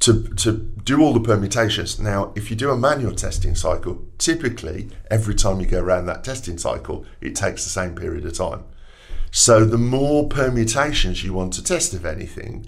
to, 0.01 0.23
to 0.35 0.51
do 0.51 1.01
all 1.01 1.13
the 1.13 1.19
permutations. 1.19 1.99
Now, 1.99 2.33
if 2.35 2.49
you 2.49 2.55
do 2.55 2.71
a 2.71 2.77
manual 2.77 3.15
testing 3.15 3.55
cycle, 3.55 4.03
typically 4.17 4.89
every 5.09 5.35
time 5.35 5.59
you 5.59 5.67
go 5.67 5.79
around 5.79 6.07
that 6.07 6.23
testing 6.23 6.57
cycle, 6.57 7.05
it 7.21 7.35
takes 7.35 7.63
the 7.63 7.69
same 7.69 7.95
period 7.95 8.25
of 8.25 8.33
time. 8.33 8.63
So, 9.31 9.63
the 9.63 9.77
more 9.77 10.27
permutations 10.27 11.23
you 11.23 11.33
want 11.33 11.53
to 11.53 11.63
test 11.63 11.93
of 11.93 12.05
anything, 12.05 12.67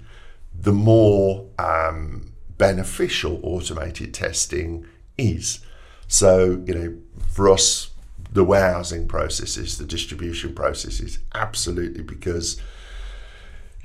the 0.58 0.72
more 0.72 1.46
um, 1.58 2.32
beneficial 2.56 3.40
automated 3.42 4.14
testing 4.14 4.86
is. 5.18 5.60
So, 6.06 6.62
you 6.66 6.74
know, 6.74 6.96
for 7.28 7.50
us, 7.50 7.90
the 8.32 8.44
warehousing 8.44 9.08
processes, 9.08 9.76
the 9.76 9.84
distribution 9.84 10.54
processes, 10.54 11.18
absolutely 11.34 12.02
because 12.02 12.60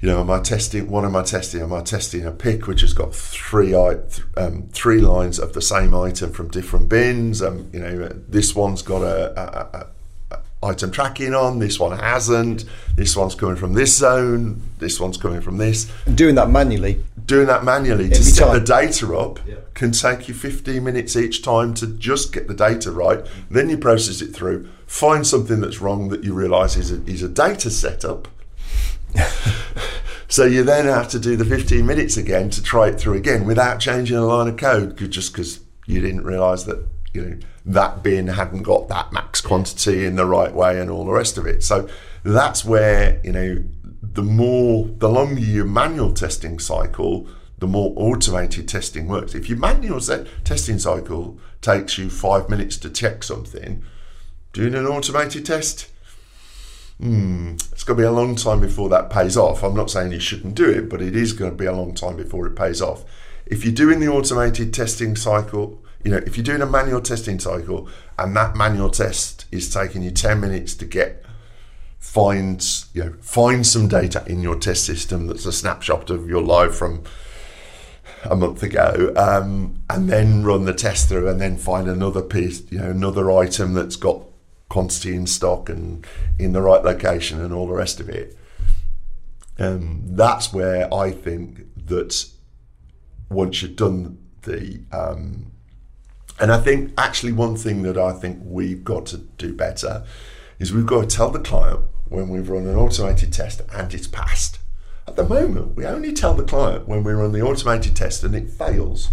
you 0.02 0.08
know, 0.08 0.22
am 0.22 0.30
I 0.32 0.40
testing? 0.40 0.90
What 0.90 1.04
am 1.04 1.16
I 1.16 1.24
testing? 1.24 1.62
Am 1.62 1.74
I 1.74 1.82
testing 1.82 2.26
a 2.26 2.32
pick 2.32 2.68
which 2.68 2.82
has 2.82 2.94
got 2.94 3.14
three 3.14 3.74
um, 3.74 4.70
three 4.72 5.02
lines 5.02 5.40
of 5.40 5.54
the 5.54 5.62
same 5.62 5.94
item 5.94 6.32
from 6.32 6.48
different 6.50 6.88
bins? 6.88 7.42
Um, 7.42 7.70
you 7.74 7.80
know, 7.80 8.08
this 8.28 8.56
one's 8.56 8.82
got 8.82 9.02
a, 9.02 9.40
a, 9.40 9.78
a, 9.78 9.88
a 10.36 10.40
item 10.62 10.92
tracking 10.92 11.34
on. 11.34 11.60
This 11.60 11.80
one 11.80 11.98
hasn't. 11.98 12.66
This 12.96 13.16
one's 13.16 13.36
coming 13.36 13.56
from 13.58 13.74
this 13.74 13.98
zone. 13.98 14.62
This 14.78 15.00
one's 15.00 15.18
coming 15.18 15.42
from 15.42 15.58
this. 15.58 15.92
And 16.06 16.18
doing 16.18 16.36
that 16.36 16.50
manually, 16.50 17.04
Doing 17.26 17.48
that 17.48 17.64
manually 17.64 18.10
to 18.10 18.24
set 18.24 18.46
time. 18.46 18.60
the 18.60 18.66
data 18.66 19.16
up 19.16 19.40
can 19.76 19.92
take 19.92 20.28
you 20.28 20.34
15 20.34 20.84
minutes 20.84 21.16
each 21.16 21.44
time 21.44 21.76
to 21.76 21.86
just 21.86 22.34
get 22.34 22.48
the 22.48 22.56
data 22.56 22.92
right. 22.92 23.24
Then 23.52 23.70
you 23.70 23.78
process 23.78 24.22
it 24.22 24.34
through, 24.36 24.68
find 24.88 25.28
something 25.28 25.62
that's 25.62 25.80
wrong 25.80 26.10
that 26.10 26.24
you 26.24 26.34
realise 26.34 26.76
is 26.76 26.92
a, 26.92 27.04
is 27.06 27.22
a 27.22 27.30
data 27.30 27.70
setup. 27.70 28.28
so 30.28 30.46
you 30.46 30.64
then 30.64 30.86
have 30.86 31.10
to 31.10 31.20
do 31.20 31.36
the 31.36 31.46
15 31.46 31.86
minutes 31.86 32.18
again 32.18 32.50
to 32.52 32.64
try 32.64 32.88
it 32.88 33.00
through 33.00 33.16
again 33.16 33.46
without 33.46 33.80
changing 33.80 34.18
a 34.18 34.26
line 34.26 34.48
of 34.48 34.58
code, 34.58 34.98
just 35.12 35.34
because 35.34 35.60
you 35.86 36.02
didn't 36.02 36.24
realise 36.24 36.64
that 36.64 36.86
you 37.14 37.22
know 37.22 37.38
that 37.66 38.04
bin 38.04 38.28
hadn't 38.28 38.64
got 38.64 38.88
that 38.88 39.12
max 39.12 39.42
quantity 39.42 40.06
in 40.06 40.16
the 40.16 40.26
right 40.26 40.54
way 40.54 40.80
and 40.80 40.90
all 40.90 41.06
the 41.06 41.12
rest 41.12 41.38
of 41.38 41.46
it. 41.46 41.64
So 41.64 41.90
that's 42.24 42.64
where 42.64 43.20
you 43.24 43.32
know 43.32 43.64
the 44.02 44.24
more 44.24 44.86
the 44.86 45.10
longer 45.10 45.42
your 45.42 45.66
manual 45.66 46.14
testing 46.14 46.60
cycle, 46.60 47.28
the 47.58 47.68
more 47.68 47.94
automated 47.96 48.68
testing 48.68 49.08
works. 49.08 49.36
If 49.36 49.50
your 49.50 49.58
manual 49.58 50.00
set 50.00 50.28
testing 50.44 50.80
cycle 50.80 51.40
takes 51.62 51.98
you 51.98 52.10
five 52.10 52.50
minutes 52.50 52.78
to 52.78 52.90
check 52.90 53.24
something, 53.24 53.84
doing 54.54 54.76
an 54.76 54.86
automated 54.86 55.46
test, 55.46 55.90
hmm, 57.00 57.54
it's 57.72 57.84
going 57.84 57.98
to 57.98 58.02
be 58.02 58.08
a 58.08 58.12
long 58.12 58.36
time 58.36 58.60
before 58.60 58.90
that 58.90 59.10
pays 59.10 59.38
off. 59.38 59.64
I'm 59.64 59.76
not 59.76 59.90
saying 59.90 60.12
you 60.12 60.20
shouldn't 60.20 60.56
do 60.56 60.70
it, 60.70 60.90
but 60.90 61.02
it 61.02 61.16
is 61.16 61.34
going 61.34 61.52
to 61.52 61.58
be 61.58 61.66
a 61.66 61.74
long 61.74 61.94
time 61.94 62.18
before 62.18 62.46
it 62.48 62.56
pays 62.56 62.82
off. 62.82 63.04
If 63.46 63.64
you're 63.64 63.74
doing 63.74 64.00
the 64.00 64.10
automated 64.10 64.74
testing 64.74 65.16
cycle, 65.16 65.82
you 66.04 66.12
know, 66.12 66.18
if 66.18 66.38
you're 66.38 66.44
doing 66.44 66.62
a 66.62 66.66
manual 66.66 67.02
testing 67.02 67.40
cycle 67.40 67.90
and 68.18 68.36
that 68.36 68.56
manual 68.56 68.90
test 68.90 69.46
is 69.52 69.74
taking 69.74 70.02
you 70.02 70.12
10 70.12 70.40
minutes 70.40 70.76
to 70.76 70.86
get 70.86 71.26
find 71.98 72.66
you 72.94 73.04
know 73.04 73.14
find 73.20 73.68
some 73.68 73.90
data 73.90 74.24
in 74.26 74.42
your 74.42 74.56
test 74.56 74.86
system 74.86 75.28
that's 75.28 75.46
a 75.46 75.52
snapshot 75.52 76.10
of 76.10 76.30
your 76.30 76.42
live 76.42 76.74
from 76.74 77.04
a 78.24 78.36
month 78.36 78.64
ago, 78.64 79.14
um, 79.16 79.82
and 79.90 80.10
then 80.10 80.44
run 80.44 80.66
the 80.66 80.74
test 80.74 81.10
through, 81.10 81.28
and 81.28 81.40
then 81.40 81.58
find 81.58 81.88
another 81.88 82.22
piece, 82.22 82.62
you 82.72 82.80
know, 82.80 82.90
another 82.90 83.32
item 83.32 83.74
that's 83.74 83.96
got 83.96 84.24
quantity 84.70 85.16
in 85.16 85.28
stock 85.28 85.68
and 85.68 86.06
in 86.38 86.54
the 86.54 86.62
right 86.62 86.84
location 86.84 87.42
and 87.42 87.54
all 87.54 87.68
the 87.68 87.74
rest 87.74 88.00
of 88.00 88.08
it. 88.08 88.38
Um, 89.58 90.02
that's 90.06 90.54
where 90.54 90.92
I 90.94 91.12
think 91.12 91.66
that 91.88 92.30
once 93.30 93.62
you've 93.62 93.76
done 93.76 94.18
the, 94.44 94.80
um, 94.92 95.52
and 96.40 96.52
I 96.52 96.60
think 96.60 96.94
actually 96.98 97.34
one 97.34 97.58
thing 97.58 97.82
that 97.82 97.98
I 97.98 98.14
think 98.14 98.40
we've 98.44 98.84
got 98.84 99.08
to 99.08 99.18
do 99.18 99.54
better 99.54 100.06
is 100.60 100.72
we've 100.72 100.86
got 100.86 101.10
to 101.10 101.16
tell 101.16 101.30
the 101.30 101.40
client 101.40 101.82
when 102.08 102.30
we've 102.30 102.50
run 102.50 102.68
an 102.68 102.76
automated 102.76 103.34
test 103.34 103.62
and 103.74 103.94
it's 103.94 104.08
passed. 104.08 104.60
At 105.08 105.16
the 105.16 105.24
moment, 105.24 105.76
we 105.76 105.86
only 105.86 106.14
tell 106.14 106.36
the 106.36 106.44
client 106.44 106.88
when 106.88 107.04
we 107.04 107.14
run 107.14 107.32
the 107.32 107.42
automated 107.42 107.96
test 107.96 108.24
and 108.24 108.36
it 108.36 108.50
fails. 108.50 109.10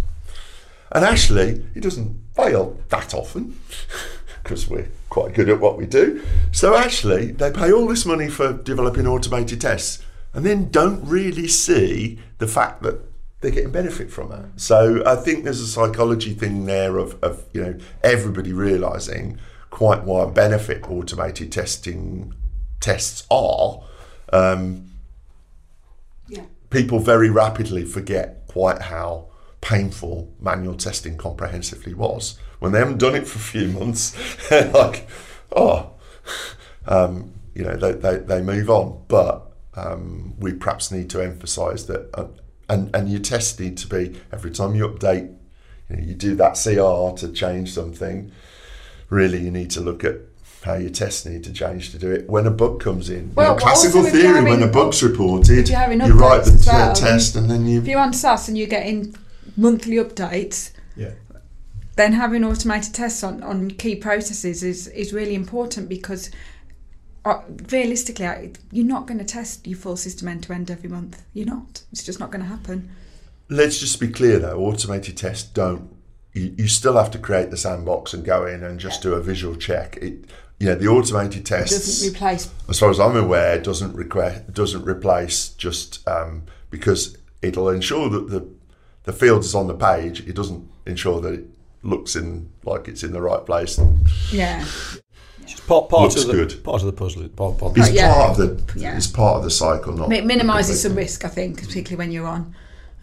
And 0.91 1.03
actually, 1.03 1.65
it 1.75 1.81
doesn't 1.81 2.21
fail 2.35 2.79
that 2.89 3.13
often 3.13 3.59
because 4.47 4.69
we're 4.69 4.87
quite 5.09 5.33
good 5.33 5.49
at 5.49 5.59
what 5.59 5.77
we 5.77 5.85
do. 5.85 6.23
So 6.53 6.73
actually, 6.73 7.31
they 7.31 7.51
pay 7.51 7.69
all 7.69 7.85
this 7.85 8.05
money 8.05 8.29
for 8.29 8.53
developing 8.53 9.05
automated 9.05 9.59
tests 9.59 10.01
and 10.33 10.45
then 10.45 10.69
don't 10.69 11.03
really 11.03 11.49
see 11.49 12.19
the 12.37 12.47
fact 12.47 12.81
that 12.83 13.01
they're 13.41 13.51
getting 13.51 13.71
benefit 13.71 14.09
from 14.09 14.31
it. 14.31 14.45
So 14.55 15.03
I 15.05 15.17
think 15.17 15.43
there's 15.43 15.59
a 15.59 15.67
psychology 15.67 16.33
thing 16.33 16.65
there 16.65 16.97
of, 16.97 17.21
of 17.21 17.43
you 17.53 17.61
know 17.61 17.77
everybody 18.03 18.53
realizing 18.53 19.37
quite 19.69 20.03
what 20.05 20.33
benefit 20.33 20.89
automated 20.89 21.51
testing 21.51 22.33
tests 22.79 23.27
are. 23.29 23.83
Um, 24.31 24.91
Yeah. 26.29 26.43
people 26.69 26.99
very 26.99 27.29
rapidly 27.29 27.83
forget 27.85 28.47
quite 28.47 28.83
how 28.83 29.27
painful 29.61 30.33
manual 30.39 30.75
testing 30.75 31.17
comprehensively 31.17 31.93
was 31.93 32.37
when 32.59 32.71
they 32.71 32.79
haven't 32.79 32.97
done 32.97 33.15
it 33.15 33.27
for 33.27 33.37
a 33.37 33.41
few 33.41 33.67
months. 33.67 34.15
they're 34.49 34.71
like, 34.71 35.07
oh, 35.55 35.91
um, 36.87 37.33
you 37.53 37.63
know, 37.63 37.75
they, 37.75 37.93
they, 37.93 38.17
they 38.17 38.41
move 38.41 38.69
on. 38.69 39.03
But 39.07 39.51
um, 39.75 40.35
we 40.39 40.53
perhaps 40.53 40.91
need 40.91 41.09
to 41.11 41.21
emphasise 41.21 41.83
that, 41.83 42.09
uh, 42.13 42.27
and 42.69 42.93
and 42.95 43.09
your 43.09 43.21
tests 43.21 43.59
need 43.59 43.77
to 43.77 43.87
be 43.87 44.19
every 44.31 44.51
time 44.51 44.75
you 44.75 44.87
update, 44.87 45.33
you, 45.89 45.95
know, 45.95 46.03
you 46.03 46.13
do 46.13 46.35
that 46.35 46.53
CR 46.53 47.17
to 47.17 47.31
change 47.31 47.73
something. 47.73 48.31
Really, 49.09 49.39
you 49.39 49.51
need 49.51 49.71
to 49.71 49.79
look 49.79 50.03
at 50.03 50.15
how 50.63 50.73
your 50.73 50.89
tests 50.89 51.25
need 51.25 51.43
to 51.45 51.53
change 51.53 51.91
to 51.91 51.97
do 51.97 52.11
it. 52.11 52.29
When 52.29 52.45
a 52.45 52.51
bug 52.51 52.81
comes 52.81 53.09
in, 53.09 53.33
Well, 53.35 53.51
you 53.51 53.53
know, 53.53 53.59
classical 53.59 53.99
also 54.05 54.15
if 54.15 54.21
theory, 54.21 54.43
when 54.43 54.61
a 54.63 54.67
bug's 54.67 55.01
reported, 55.01 55.69
you're 55.69 55.93
you 55.93 56.13
write 56.13 56.43
the 56.43 56.51
updates 56.51 56.55
as 56.59 56.67
well, 56.67 56.95
test 56.95 57.35
and 57.35 57.49
then 57.49 57.65
you 57.65 57.79
If 57.79 57.87
you're 57.87 57.99
on 58.01 58.13
SaaS 58.13 58.49
and 58.49 58.57
you're 58.57 58.67
getting 58.67 59.15
monthly 59.55 59.95
updates, 59.95 60.71
Yeah. 60.95 61.11
Then 61.97 62.13
having 62.13 62.43
automated 62.43 62.93
tests 62.93 63.23
on, 63.23 63.43
on 63.43 63.71
key 63.71 63.95
processes 63.95 64.63
is, 64.63 64.87
is 64.87 65.13
really 65.13 65.35
important 65.35 65.89
because 65.89 66.29
uh, 67.25 67.41
realistically, 67.71 68.53
you're 68.71 68.85
not 68.85 69.05
going 69.05 69.17
to 69.17 69.25
test 69.25 69.67
your 69.67 69.77
full 69.77 69.97
system 69.97 70.27
end 70.29 70.43
to 70.43 70.53
end 70.53 70.71
every 70.71 70.89
month. 70.89 71.23
You're 71.33 71.47
not. 71.47 71.83
It's 71.91 72.03
just 72.03 72.19
not 72.19 72.31
going 72.31 72.41
to 72.41 72.47
happen. 72.47 72.89
Let's 73.49 73.79
just 73.79 73.99
be 73.99 74.07
clear 74.07 74.39
though, 74.39 74.59
automated 74.59 75.17
tests 75.17 75.49
don't. 75.49 75.89
You, 76.33 76.53
you 76.57 76.67
still 76.67 76.95
have 76.97 77.11
to 77.11 77.17
create 77.17 77.49
the 77.49 77.57
sandbox 77.57 78.13
and 78.13 78.23
go 78.23 78.45
in 78.45 78.63
and 78.63 78.79
just 78.79 79.01
do 79.01 79.13
a 79.13 79.21
visual 79.21 79.55
check. 79.55 79.97
It, 79.97 80.25
you 80.59 80.67
know, 80.67 80.75
the 80.75 80.87
automated 80.87 81.41
It 81.41 81.45
tests, 81.45 81.85
doesn't 81.85 82.13
replace. 82.13 82.49
as 82.69 82.79
far 82.79 82.89
as 82.89 82.99
I'm 82.99 83.15
aware, 83.15 83.59
doesn't 83.59 83.93
request 83.93 84.53
doesn't 84.53 84.85
replace 84.85 85.49
just 85.49 86.07
um, 86.07 86.43
because 86.69 87.17
it'll 87.41 87.69
ensure 87.69 88.09
that 88.09 88.29
the 88.29 88.47
the 89.03 89.13
field 89.13 89.43
is 89.43 89.55
on 89.55 89.67
the 89.67 89.75
page. 89.75 90.21
It 90.27 90.35
doesn't 90.35 90.69
ensure 90.85 91.21
that 91.21 91.33
it 91.33 91.45
looks 91.83 92.15
in 92.15 92.49
like 92.63 92.87
it's 92.87 93.03
in 93.03 93.11
the 93.13 93.21
right 93.21 93.45
place. 93.45 93.77
And 93.77 94.07
Yeah. 94.31 94.65
Just 95.45 95.65
part, 95.65 95.87
part 95.89 96.03
Looks 96.03 96.21
of 96.23 96.27
the 96.27 96.33
good. 96.33 96.63
part 96.63 96.81
of 96.81 96.87
the 96.87 96.91
puzzle. 96.93 97.25
Part, 97.29 97.57
part, 97.57 97.77
it's 97.77 97.91
yeah. 97.91 98.13
part 98.13 98.31
of 98.31 98.37
the 98.37 98.79
Yeah. 98.79 98.97
it's 98.97 99.07
part 99.07 99.37
of 99.37 99.43
the 99.43 99.49
cycle. 99.51 99.93
Not 99.93 100.11
It 100.11 100.25
minimises 100.25 100.81
some 100.81 100.95
risk, 100.95 101.23
I 101.23 101.29
think, 101.29 101.57
particularly 101.61 101.95
when 101.95 102.11
you're 102.11 102.27
on 102.27 102.53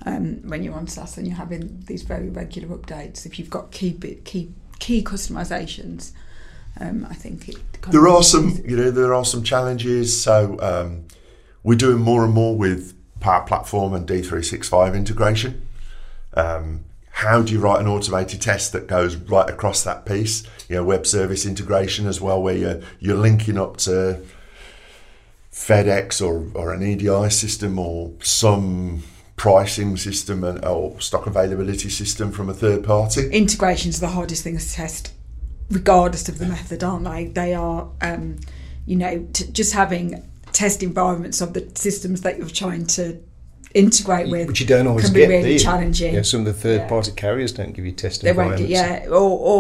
um, 0.07 0.41
when 0.49 0.63
you're 0.63 0.75
on 0.75 0.87
SaaS 0.87 1.17
and 1.17 1.27
you're 1.27 1.37
having 1.37 1.83
these 1.87 2.03
very 2.03 2.29
regular 2.29 2.77
updates. 2.77 3.25
If 3.25 3.39
you've 3.39 3.49
got 3.49 3.71
key 3.71 3.93
key 4.25 4.53
key 4.79 5.03
customisations, 5.03 6.13
um, 6.81 7.07
I 7.09 7.15
think 7.15 7.49
it. 7.49 7.57
kind 7.81 7.95
There 7.95 8.07
of- 8.09 8.17
are 8.17 8.23
some, 8.23 8.61
you 8.67 8.77
know, 8.77 8.91
there 8.91 9.15
are 9.15 9.25
some 9.25 9.43
challenges. 9.43 10.21
So 10.21 10.59
um, 10.61 11.05
we're 11.63 11.79
doing 11.79 12.03
more 12.03 12.25
and 12.25 12.35
more 12.35 12.55
with 12.55 12.93
Power 13.21 13.47
Platform 13.47 13.95
and 13.95 14.07
D365 14.07 14.95
integration. 14.95 15.67
Um, 16.35 16.85
how 17.15 17.43
do 17.43 17.53
you 17.53 17.61
write 17.61 17.81
an 17.81 17.87
automated 17.87 18.41
test 18.41 18.73
that 18.73 18.89
goes 18.89 19.15
right 19.15 19.49
across 19.49 19.85
that 19.85 20.05
piece? 20.05 20.43
You 20.69 20.77
know, 20.77 20.85
web 20.85 21.07
service 21.07 21.47
integration 21.47 22.09
as 22.09 22.21
well, 22.21 22.43
where 22.43 22.57
you're 22.57 22.81
you're 22.99 23.17
linking 23.17 23.57
up 23.57 23.77
to 23.79 24.21
FedEx 25.53 26.21
or, 26.21 26.51
or 26.61 26.75
an 26.75 26.83
EDI 26.83 27.31
system 27.31 27.79
or 27.79 28.11
some 28.21 29.05
pricing 29.37 29.97
system 29.97 30.43
and 30.43 30.65
or 30.65 31.01
stock 31.01 31.27
availability 31.29 31.89
system 31.89 32.33
from 32.33 32.49
a 32.49 32.55
third 32.55 32.83
party. 32.83 33.29
integrations 33.31 33.99
are 33.99 34.09
the 34.09 34.13
hardest 34.13 34.43
things 34.43 34.71
to 34.71 34.75
test, 34.75 35.13
regardless 35.71 36.29
of 36.29 36.39
the 36.41 36.47
method, 36.47 36.83
aren't 36.83 37.05
they? 37.05 37.27
They 37.27 37.55
are, 37.55 37.89
um, 38.01 38.41
you 38.87 38.97
know, 38.97 39.25
t- 39.33 39.47
just 39.53 39.73
having 39.73 40.29
test 40.51 40.83
environments 40.83 41.41
of 41.41 41.53
the 41.53 41.71
systems 41.77 42.23
that 42.23 42.39
you're 42.39 42.49
trying 42.49 42.87
to 42.87 43.23
integrate 43.75 44.29
with, 44.31 44.47
Which 44.49 44.61
you 44.61 44.67
don't 44.67 44.87
always 44.87 45.07
can 45.07 45.15
be 45.15 45.21
do 45.27 45.29
really 45.29 45.53
you? 45.55 45.59
challenging. 45.59 46.15
Yeah, 46.15 46.23
some 46.23 46.41
of 46.41 46.47
the 46.47 46.53
third 46.53 46.83
Yeah. 46.83 46.89
party 46.89 47.11
carriers 47.13 47.53
don't 47.53 47.73
give 47.73 47.85
you 47.85 47.93
test 47.93 48.23
They 48.23 48.33
won't 48.33 48.57
get, 48.57 48.69
yeah, 48.69 49.07
or, 49.09 49.15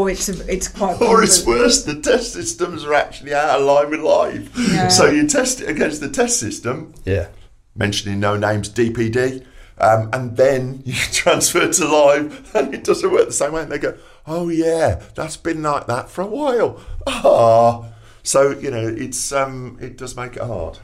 or 0.05 0.11
it's 0.11 0.29
a, 0.29 0.53
it's 0.53 0.69
quite. 0.69 1.01
Or 1.03 1.23
it's 1.23 1.45
worse, 1.45 1.85
the 1.85 2.01
test 2.01 2.33
systems 2.33 2.85
are 2.85 2.95
actually 2.95 3.35
out 3.35 3.61
of 3.61 3.67
line 3.67 3.91
with 3.91 4.01
live. 4.01 4.51
Yeah. 4.57 4.89
So 4.89 5.07
you 5.07 5.27
test 5.27 5.61
it 5.61 5.69
against 5.69 6.01
the 6.01 6.09
test 6.09 6.39
system, 6.39 6.95
yeah. 7.05 7.27
mentioning 7.75 8.21
no 8.21 8.37
names, 8.37 8.71
DPD, 8.71 9.45
um, 9.79 10.09
and 10.13 10.37
then 10.37 10.83
you 10.87 10.95
transfer 10.95 11.71
to 11.73 11.85
live 11.89 12.51
and 12.55 12.73
it 12.73 12.85
doesn't 12.85 13.11
work 13.11 13.27
the 13.27 13.33
same 13.33 13.53
way. 13.53 13.63
And 13.63 13.73
they 13.73 13.79
go, 13.79 13.97
oh, 14.27 14.49
yeah, 14.49 15.03
that's 15.17 15.37
been 15.37 15.63
like 15.63 15.87
that 15.89 16.09
for 16.09 16.23
a 16.23 16.27
while. 16.27 16.81
Ah. 17.07 17.91
So, 18.23 18.51
you 18.53 18.71
know, 18.71 18.87
it's 18.87 19.33
um, 19.33 19.77
it 19.83 19.99
does 19.99 20.17
make 20.17 20.37
it 20.37 20.43
hard. 20.43 20.79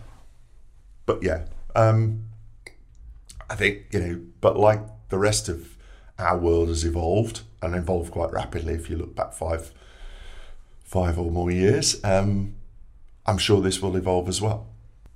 But 1.07 1.23
yeah, 1.23 1.45
um, 1.75 2.25
I 3.51 3.57
think, 3.57 3.87
you 3.91 4.01
know, 4.01 4.21
but 4.41 4.57
like 4.57 4.81
the 5.09 5.19
rest 5.19 5.49
of 5.49 5.77
our 6.19 6.39
world 6.39 6.69
has 6.69 6.85
evolved 6.85 7.43
and 7.61 7.75
evolved 7.75 8.13
quite 8.13 8.33
rapidly 8.33 8.75
if 8.75 8.89
you 8.89 8.97
look 8.97 9.15
back 9.15 9.33
five 9.33 9.73
five 10.85 11.19
or 11.19 11.31
more 11.31 11.51
years. 11.51 12.03
Um, 12.05 12.55
I'm 13.27 13.39
sure 13.39 13.61
this 13.61 13.83
will 13.83 13.97
evolve 13.97 14.29
as 14.29 14.41
well. 14.41 14.69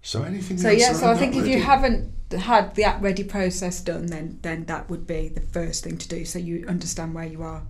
So 0.02 0.22
anything 0.22 0.58
So 0.58 0.70
yeah, 0.70 0.92
so 0.92 1.10
I 1.10 1.16
think 1.16 1.34
that, 1.34 1.40
if 1.40 1.46
you 1.46 1.62
haven't 1.62 2.12
had 2.32 2.74
the 2.74 2.84
app 2.84 3.02
ready 3.02 3.24
process 3.24 3.80
done, 3.80 4.06
then 4.06 4.38
then 4.42 4.66
that 4.66 4.90
would 4.90 5.06
be 5.06 5.28
the 5.28 5.40
first 5.40 5.84
thing 5.84 5.96
to 5.98 6.08
do, 6.08 6.24
so 6.24 6.38
you 6.38 6.66
understand 6.68 7.14
where 7.14 7.24
you 7.24 7.42
are. 7.42 7.62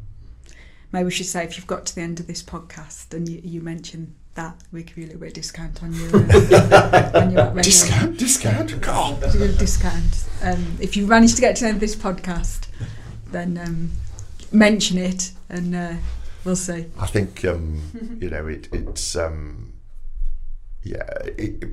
Maybe 0.92 1.04
we 1.04 1.10
should 1.10 1.26
say 1.26 1.44
if 1.44 1.56
you've 1.56 1.66
got 1.66 1.86
to 1.86 1.94
the 1.94 2.00
end 2.00 2.20
of 2.20 2.26
this 2.26 2.42
podcast 2.42 3.12
and 3.12 3.28
you, 3.28 3.40
you 3.42 3.60
mention 3.60 4.14
that, 4.34 4.56
we 4.72 4.82
give 4.82 4.98
you 4.98 5.04
a 5.04 5.06
little 5.06 5.20
bit 5.20 5.28
of 5.28 5.34
discount 5.34 5.82
on 5.82 5.92
your 5.94 6.16
uh, 6.16 7.10
on 7.14 7.30
your 7.30 7.46
ready. 7.50 7.62
discount, 7.62 8.18
discount, 8.18 8.80
God. 8.80 9.20
Discount. 9.58 10.26
Um, 10.42 10.76
if 10.80 10.96
you 10.96 11.06
manage 11.06 11.34
to 11.36 11.40
get 11.40 11.56
to 11.56 11.62
the 11.62 11.68
end 11.68 11.76
of 11.76 11.80
this 11.80 11.96
podcast, 11.96 12.68
then 13.30 13.58
um, 13.58 13.92
mention 14.52 14.98
it 14.98 15.32
and 15.48 15.74
uh, 15.74 15.94
we'll 16.44 16.56
see. 16.56 16.86
I 16.98 17.06
think 17.06 17.44
um, 17.44 18.18
you 18.20 18.30
know 18.30 18.46
it, 18.46 18.68
it's 18.72 19.16
um, 19.16 19.74
yeah. 20.82 21.08
It, 21.24 21.64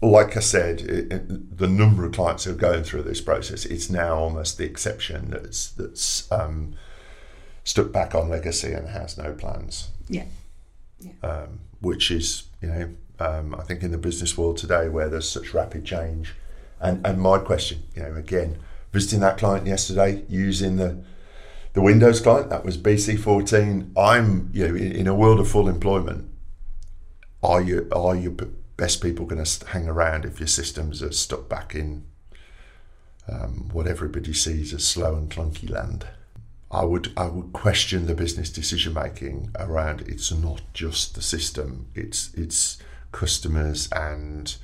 like 0.00 0.36
I 0.36 0.40
said, 0.40 0.80
it, 0.80 1.58
the 1.58 1.68
number 1.68 2.04
of 2.04 2.12
clients 2.12 2.44
who 2.44 2.50
are 2.50 2.54
going 2.54 2.82
through 2.82 3.02
this 3.02 3.20
process, 3.20 3.64
it's 3.64 3.88
now 3.88 4.16
almost 4.16 4.58
the 4.58 4.64
exception 4.64 5.30
that's 5.30 5.70
that's 5.70 6.30
um, 6.32 6.74
stuck 7.64 7.92
back 7.92 8.14
on 8.14 8.28
legacy 8.28 8.72
and 8.72 8.88
has 8.88 9.16
no 9.16 9.32
plans. 9.32 9.90
Yeah. 10.08 10.24
Um, 11.22 11.60
which 11.82 12.10
is 12.10 12.44
you 12.62 12.68
know 12.68 12.88
um, 13.20 13.54
I 13.54 13.62
think 13.62 13.82
in 13.82 13.90
the 13.90 13.98
business 13.98 14.38
world 14.38 14.56
today 14.56 14.88
where 14.88 15.08
there's 15.08 15.28
such 15.28 15.52
rapid 15.52 15.84
change, 15.84 16.34
and 16.80 17.06
and 17.06 17.20
my 17.20 17.38
question, 17.38 17.82
you 17.94 18.02
know, 18.02 18.14
again 18.14 18.58
visiting 18.92 19.20
that 19.20 19.38
client 19.38 19.66
yesterday 19.66 20.22
using 20.28 20.76
the 20.76 21.02
the 21.72 21.80
Windows 21.80 22.20
client 22.20 22.50
that 22.50 22.64
was 22.64 22.76
BC14. 22.76 23.92
I'm 23.96 24.50
you 24.52 24.68
know 24.68 24.74
in, 24.74 25.06
a 25.06 25.14
world 25.14 25.40
of 25.40 25.48
full 25.48 25.68
employment. 25.68 26.30
Are 27.42 27.60
you 27.60 27.88
are 27.92 28.14
your 28.14 28.32
best 28.76 29.02
people 29.02 29.26
going 29.26 29.42
to 29.42 29.66
hang 29.68 29.88
around 29.88 30.24
if 30.24 30.38
your 30.38 30.46
systems 30.46 31.02
are 31.02 31.12
stuck 31.12 31.48
back 31.48 31.74
in 31.74 32.04
um, 33.28 33.70
what 33.72 33.86
everybody 33.86 34.32
sees 34.32 34.72
as 34.72 34.86
slow 34.86 35.16
and 35.16 35.30
clunky 35.30 35.68
land? 35.68 36.06
I 36.72 36.84
would 36.84 37.12
I 37.16 37.26
would 37.26 37.52
question 37.52 38.06
the 38.06 38.14
business 38.14 38.50
decision 38.50 38.94
making 38.94 39.50
around. 39.58 40.00
It's 40.02 40.32
not 40.32 40.62
just 40.72 41.14
the 41.14 41.22
system. 41.22 41.88
It's 41.94 42.32
it's 42.34 42.78
customers 43.12 43.90
and 43.92 44.56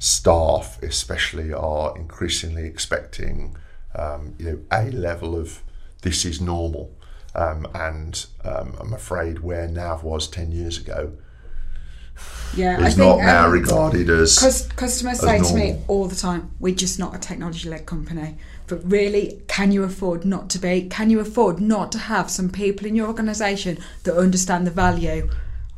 staff, 0.00 0.82
especially, 0.82 1.52
are 1.52 1.96
increasingly 1.96 2.64
expecting, 2.64 3.56
um, 3.94 4.34
you 4.38 4.46
know, 4.46 4.58
a 4.72 4.90
level 4.90 5.38
of 5.38 5.62
this 6.02 6.24
is 6.24 6.40
normal. 6.40 6.90
Um, 7.34 7.66
and 7.74 8.26
um, 8.44 8.74
I'm 8.80 8.92
afraid 8.92 9.38
where 9.38 9.66
Nav 9.68 10.02
was 10.02 10.28
10 10.28 10.52
years 10.52 10.76
ago 10.76 11.14
Yeah, 12.54 12.76
I 12.78 12.88
is 12.88 12.96
think 12.96 12.98
not 12.98 13.18
now 13.18 13.48
regarded 13.48 14.10
as. 14.10 14.38
Cus- 14.38 14.66
customers 14.72 15.20
say 15.20 15.38
to 15.38 15.54
me 15.54 15.78
all 15.88 16.06
the 16.08 16.16
time, 16.16 16.50
"We're 16.60 16.74
just 16.74 16.98
not 16.98 17.14
a 17.14 17.18
technology-led 17.18 17.86
company." 17.86 18.36
But 18.66 18.80
really, 18.90 19.42
can 19.48 19.72
you 19.72 19.82
afford 19.82 20.24
not 20.24 20.48
to 20.50 20.58
be? 20.58 20.88
Can 20.88 21.10
you 21.10 21.20
afford 21.20 21.60
not 21.60 21.92
to 21.92 21.98
have 21.98 22.30
some 22.30 22.48
people 22.48 22.86
in 22.86 22.96
your 22.96 23.06
organisation 23.06 23.78
that 24.04 24.16
understand 24.16 24.66
the 24.66 24.70
value 24.70 25.28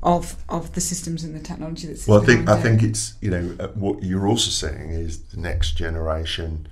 of 0.04 0.36
of 0.50 0.72
the 0.74 0.80
systems 0.80 1.24
and 1.24 1.34
the 1.34 1.40
technology 1.40 1.86
that's 1.86 2.06
Well, 2.06 2.22
I 2.22 2.26
think 2.26 2.48
I 2.48 2.60
think 2.60 2.82
it's 2.82 3.14
you 3.20 3.30
know 3.30 3.56
uh, 3.58 3.68
what 3.68 4.02
you're 4.02 4.28
also 4.28 4.50
saying 4.50 4.90
is 4.90 5.20
the 5.22 5.40
next 5.40 5.72
generation. 5.72 6.68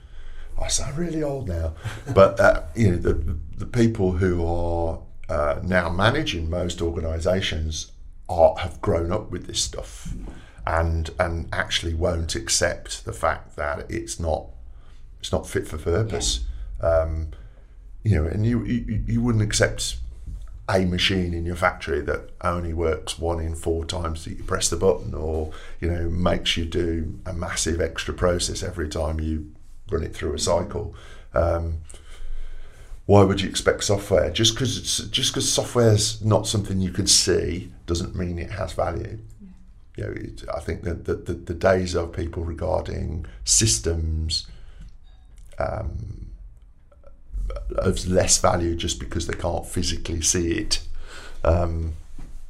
I 0.60 0.68
sound 0.68 0.98
really 0.98 1.22
old 1.22 1.48
now, 1.48 1.74
but 2.14 2.38
uh, 2.38 2.62
you 2.76 2.92
know 2.92 2.96
the 2.98 3.38
the 3.56 3.66
people 3.66 4.12
who 4.12 4.44
are 4.46 5.00
uh, 5.28 5.60
now 5.62 5.88
managing 5.88 6.50
most 6.50 6.82
organisations 6.82 7.90
are 8.28 8.54
have 8.58 8.80
grown 8.82 9.10
up 9.10 9.30
with 9.30 9.46
this 9.46 9.62
stuff, 9.62 10.12
and 10.66 11.10
and 11.18 11.48
actually 11.52 11.94
won't 11.94 12.34
accept 12.34 13.06
the 13.06 13.14
fact 13.14 13.56
that 13.56 13.90
it's 13.90 14.20
not 14.20 14.46
it's 15.22 15.30
not 15.30 15.48
fit 15.48 15.68
for 15.68 15.78
purpose. 15.78 16.40
Um, 16.80 17.28
you 18.02 18.16
know, 18.16 18.26
and 18.28 18.44
you, 18.44 18.64
you 18.64 19.04
you 19.06 19.22
wouldn't 19.22 19.44
accept 19.44 19.98
a 20.68 20.84
machine 20.84 21.32
in 21.32 21.46
your 21.46 21.54
factory 21.54 22.00
that 22.00 22.30
only 22.40 22.74
works 22.74 23.20
one 23.20 23.38
in 23.38 23.54
four 23.54 23.84
times 23.84 24.24
that 24.24 24.36
you 24.36 24.42
press 24.42 24.68
the 24.68 24.76
button, 24.76 25.14
or 25.14 25.52
you 25.80 25.88
know 25.88 26.10
makes 26.10 26.56
you 26.56 26.64
do 26.64 27.20
a 27.24 27.32
massive 27.32 27.80
extra 27.80 28.12
process 28.12 28.64
every 28.64 28.88
time 28.88 29.20
you 29.20 29.52
run 29.92 30.02
it 30.02 30.12
through 30.12 30.34
a 30.34 30.38
cycle. 30.40 30.92
Um, 31.34 31.78
why 33.06 33.22
would 33.22 33.40
you 33.40 33.48
expect 33.48 33.84
software? 33.84 34.28
Just 34.30 34.54
because 34.54 34.76
it's 34.76 34.98
just 35.10 35.30
because 35.30 35.50
software's 35.50 36.20
not 36.24 36.48
something 36.48 36.80
you 36.80 36.90
can 36.90 37.06
see 37.06 37.70
doesn't 37.86 38.16
mean 38.16 38.40
it 38.40 38.50
has 38.50 38.72
value. 38.72 39.20
You 39.96 40.04
know, 40.04 40.10
it, 40.10 40.42
I 40.52 40.58
think 40.58 40.82
that 40.82 41.04
the, 41.04 41.14
the, 41.14 41.34
the 41.34 41.54
days 41.54 41.94
of 41.94 42.12
people 42.12 42.42
regarding 42.42 43.26
systems 43.44 44.48
um, 45.58 46.30
of 47.76 48.06
less 48.06 48.38
value 48.38 48.74
just 48.74 48.98
because 48.98 49.26
they 49.26 49.36
can't 49.36 49.66
physically 49.66 50.20
see 50.20 50.52
it, 50.52 50.80
um, 51.44 51.94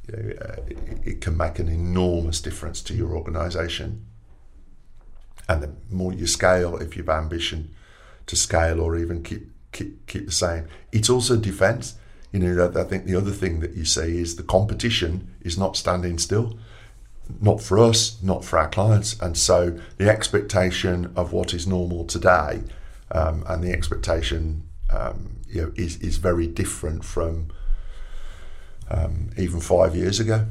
you 0.08 0.16
know, 0.16 0.34
uh, 0.40 0.62
it, 0.66 0.78
it 1.04 1.20
can 1.20 1.36
make 1.36 1.58
an 1.58 1.68
enormous 1.68 2.40
difference 2.40 2.82
to 2.82 2.94
your 2.94 3.16
organisation. 3.16 4.04
And 5.48 5.62
the 5.62 5.70
more 5.90 6.12
you 6.12 6.26
scale, 6.26 6.76
if 6.76 6.96
you've 6.96 7.08
ambition 7.08 7.74
to 8.26 8.36
scale 8.36 8.80
or 8.80 8.96
even 8.96 9.22
keep 9.22 9.50
keep 9.72 10.06
keep 10.06 10.26
the 10.26 10.32
same, 10.32 10.68
it's 10.92 11.10
also 11.10 11.36
defence. 11.36 11.94
You 12.32 12.40
know, 12.40 12.70
I 12.74 12.80
I 12.80 12.84
think 12.84 13.04
the 13.04 13.16
other 13.16 13.32
thing 13.32 13.60
that 13.60 13.74
you 13.74 13.84
see 13.84 14.18
is 14.20 14.36
the 14.36 14.42
competition 14.42 15.34
is 15.42 15.58
not 15.58 15.76
standing 15.76 16.18
still 16.18 16.56
not 17.40 17.60
for 17.60 17.78
us, 17.78 18.20
not 18.22 18.44
for 18.44 18.58
our 18.58 18.68
clients. 18.68 19.18
And 19.20 19.36
so 19.36 19.78
the 19.96 20.08
expectation 20.08 21.12
of 21.16 21.32
what 21.32 21.54
is 21.54 21.66
normal 21.66 22.04
today 22.04 22.62
um, 23.12 23.44
and 23.46 23.62
the 23.62 23.70
expectation 23.70 24.62
um, 24.90 25.36
you 25.48 25.62
know, 25.62 25.72
is, 25.76 25.96
is 25.98 26.16
very 26.16 26.46
different 26.46 27.04
from 27.04 27.48
um, 28.90 29.30
even 29.36 29.60
five 29.60 29.94
years 29.94 30.18
ago. 30.18 30.46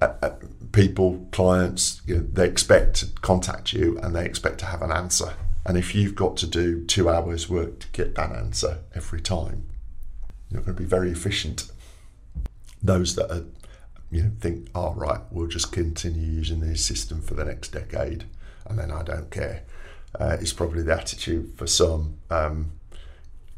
Uh, 0.00 0.30
people, 0.72 1.26
clients, 1.32 2.02
you 2.06 2.16
know, 2.16 2.26
they 2.32 2.46
expect 2.46 2.96
to 2.96 3.06
contact 3.22 3.72
you 3.72 3.98
and 4.02 4.14
they 4.14 4.24
expect 4.24 4.58
to 4.58 4.66
have 4.66 4.82
an 4.82 4.90
answer. 4.90 5.34
And 5.64 5.78
if 5.78 5.94
you've 5.94 6.14
got 6.14 6.36
to 6.38 6.46
do 6.46 6.84
two 6.84 7.08
hours 7.08 7.48
work 7.48 7.80
to 7.80 7.88
get 7.88 8.14
that 8.16 8.32
answer 8.32 8.78
every 8.94 9.20
time, 9.20 9.66
you're 10.50 10.62
going 10.62 10.76
to 10.76 10.82
be 10.82 10.88
very 10.88 11.10
efficient. 11.10 11.70
Those 12.82 13.16
that 13.16 13.30
are 13.32 13.44
you 14.10 14.22
know, 14.22 14.30
think, 14.40 14.68
oh, 14.74 14.92
right, 14.94 15.20
we'll 15.30 15.48
just 15.48 15.72
continue 15.72 16.26
using 16.26 16.60
this 16.60 16.84
system 16.84 17.20
for 17.20 17.34
the 17.34 17.44
next 17.44 17.68
decade 17.68 18.24
and 18.66 18.78
then 18.78 18.90
I 18.90 19.02
don't 19.02 19.30
care. 19.30 19.62
Uh, 20.18 20.36
it's 20.40 20.52
probably 20.52 20.82
the 20.82 20.94
attitude 20.94 21.52
for 21.56 21.66
some. 21.66 22.18
Um, 22.30 22.72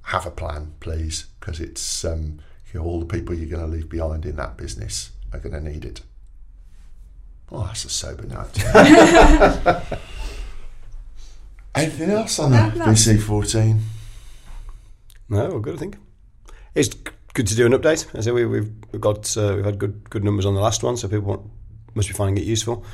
have 0.03 0.27
a 0.27 0.31
plan, 0.31 0.73
please, 0.81 1.27
because 1.39 1.61
it's 1.61 2.05
um, 2.05 2.41
you 2.73 2.81
know, 2.81 2.87
all 2.87 2.99
the 3.01 3.07
people 3.07 3.35
you're 3.35 3.49
going 3.49 3.71
to 3.71 3.77
leave 3.77 3.89
behind 3.89 4.25
in 4.25 4.37
that 4.37 4.57
business 4.57 5.11
are 5.33 5.39
going 5.39 5.53
to 5.55 5.61
need 5.61 5.85
it. 5.85 6.01
Oh, 7.51 7.65
that's 7.65 7.85
a 7.85 7.91
sober 7.91 8.25
note. 8.25 8.59
Anything 11.75 12.11
else 12.11 12.39
on 12.39 12.51
that 12.53 12.77
No, 12.77 12.87
no. 12.87 12.93
BC14? 12.93 13.81
No, 15.29 15.49
we're 15.51 15.61
good. 15.61 15.75
I 15.77 15.79
think 15.79 15.97
it's 16.75 16.95
good 17.35 17.47
to 17.47 17.55
do 17.55 17.67
an 17.67 17.73
update. 17.73 18.07
I 18.17 18.21
say 18.21 18.31
we, 18.33 18.47
we've 18.47 18.71
we've 18.93 19.01
got 19.01 19.37
uh, 19.37 19.53
we've 19.57 19.65
had 19.65 19.79
good 19.79 20.09
good 20.11 20.25
numbers 20.25 20.47
on 20.47 20.55
the 20.55 20.61
last 20.61 20.83
one, 20.83 20.97
so 20.97 21.09
people 21.09 21.29
want, 21.29 21.43
must 21.95 22.09
be 22.09 22.15
finding 22.15 22.43
it 22.43 22.47
useful. 22.47 22.85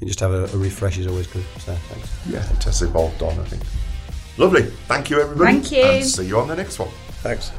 I 0.00 0.02
think 0.02 0.08
just 0.12 0.20
have 0.20 0.32
a, 0.32 0.44
a 0.44 0.56
refresh 0.56 0.96
is 0.96 1.06
always 1.06 1.26
good. 1.26 1.44
So 1.58 1.74
thanks. 1.74 2.10
Yeah, 2.26 2.40
fantastic. 2.40 2.64
has 2.64 2.82
evolved 2.82 3.22
on, 3.22 3.38
I 3.38 3.44
think. 3.44 3.62
Lovely. 4.38 4.62
Thank 4.88 5.10
you, 5.10 5.20
everybody. 5.20 5.52
Thank 5.52 5.72
you. 5.72 5.82
And 5.82 6.06
see 6.06 6.26
you 6.26 6.38
on 6.38 6.48
the 6.48 6.56
next 6.56 6.78
one. 6.78 6.88
Thanks. 7.22 7.50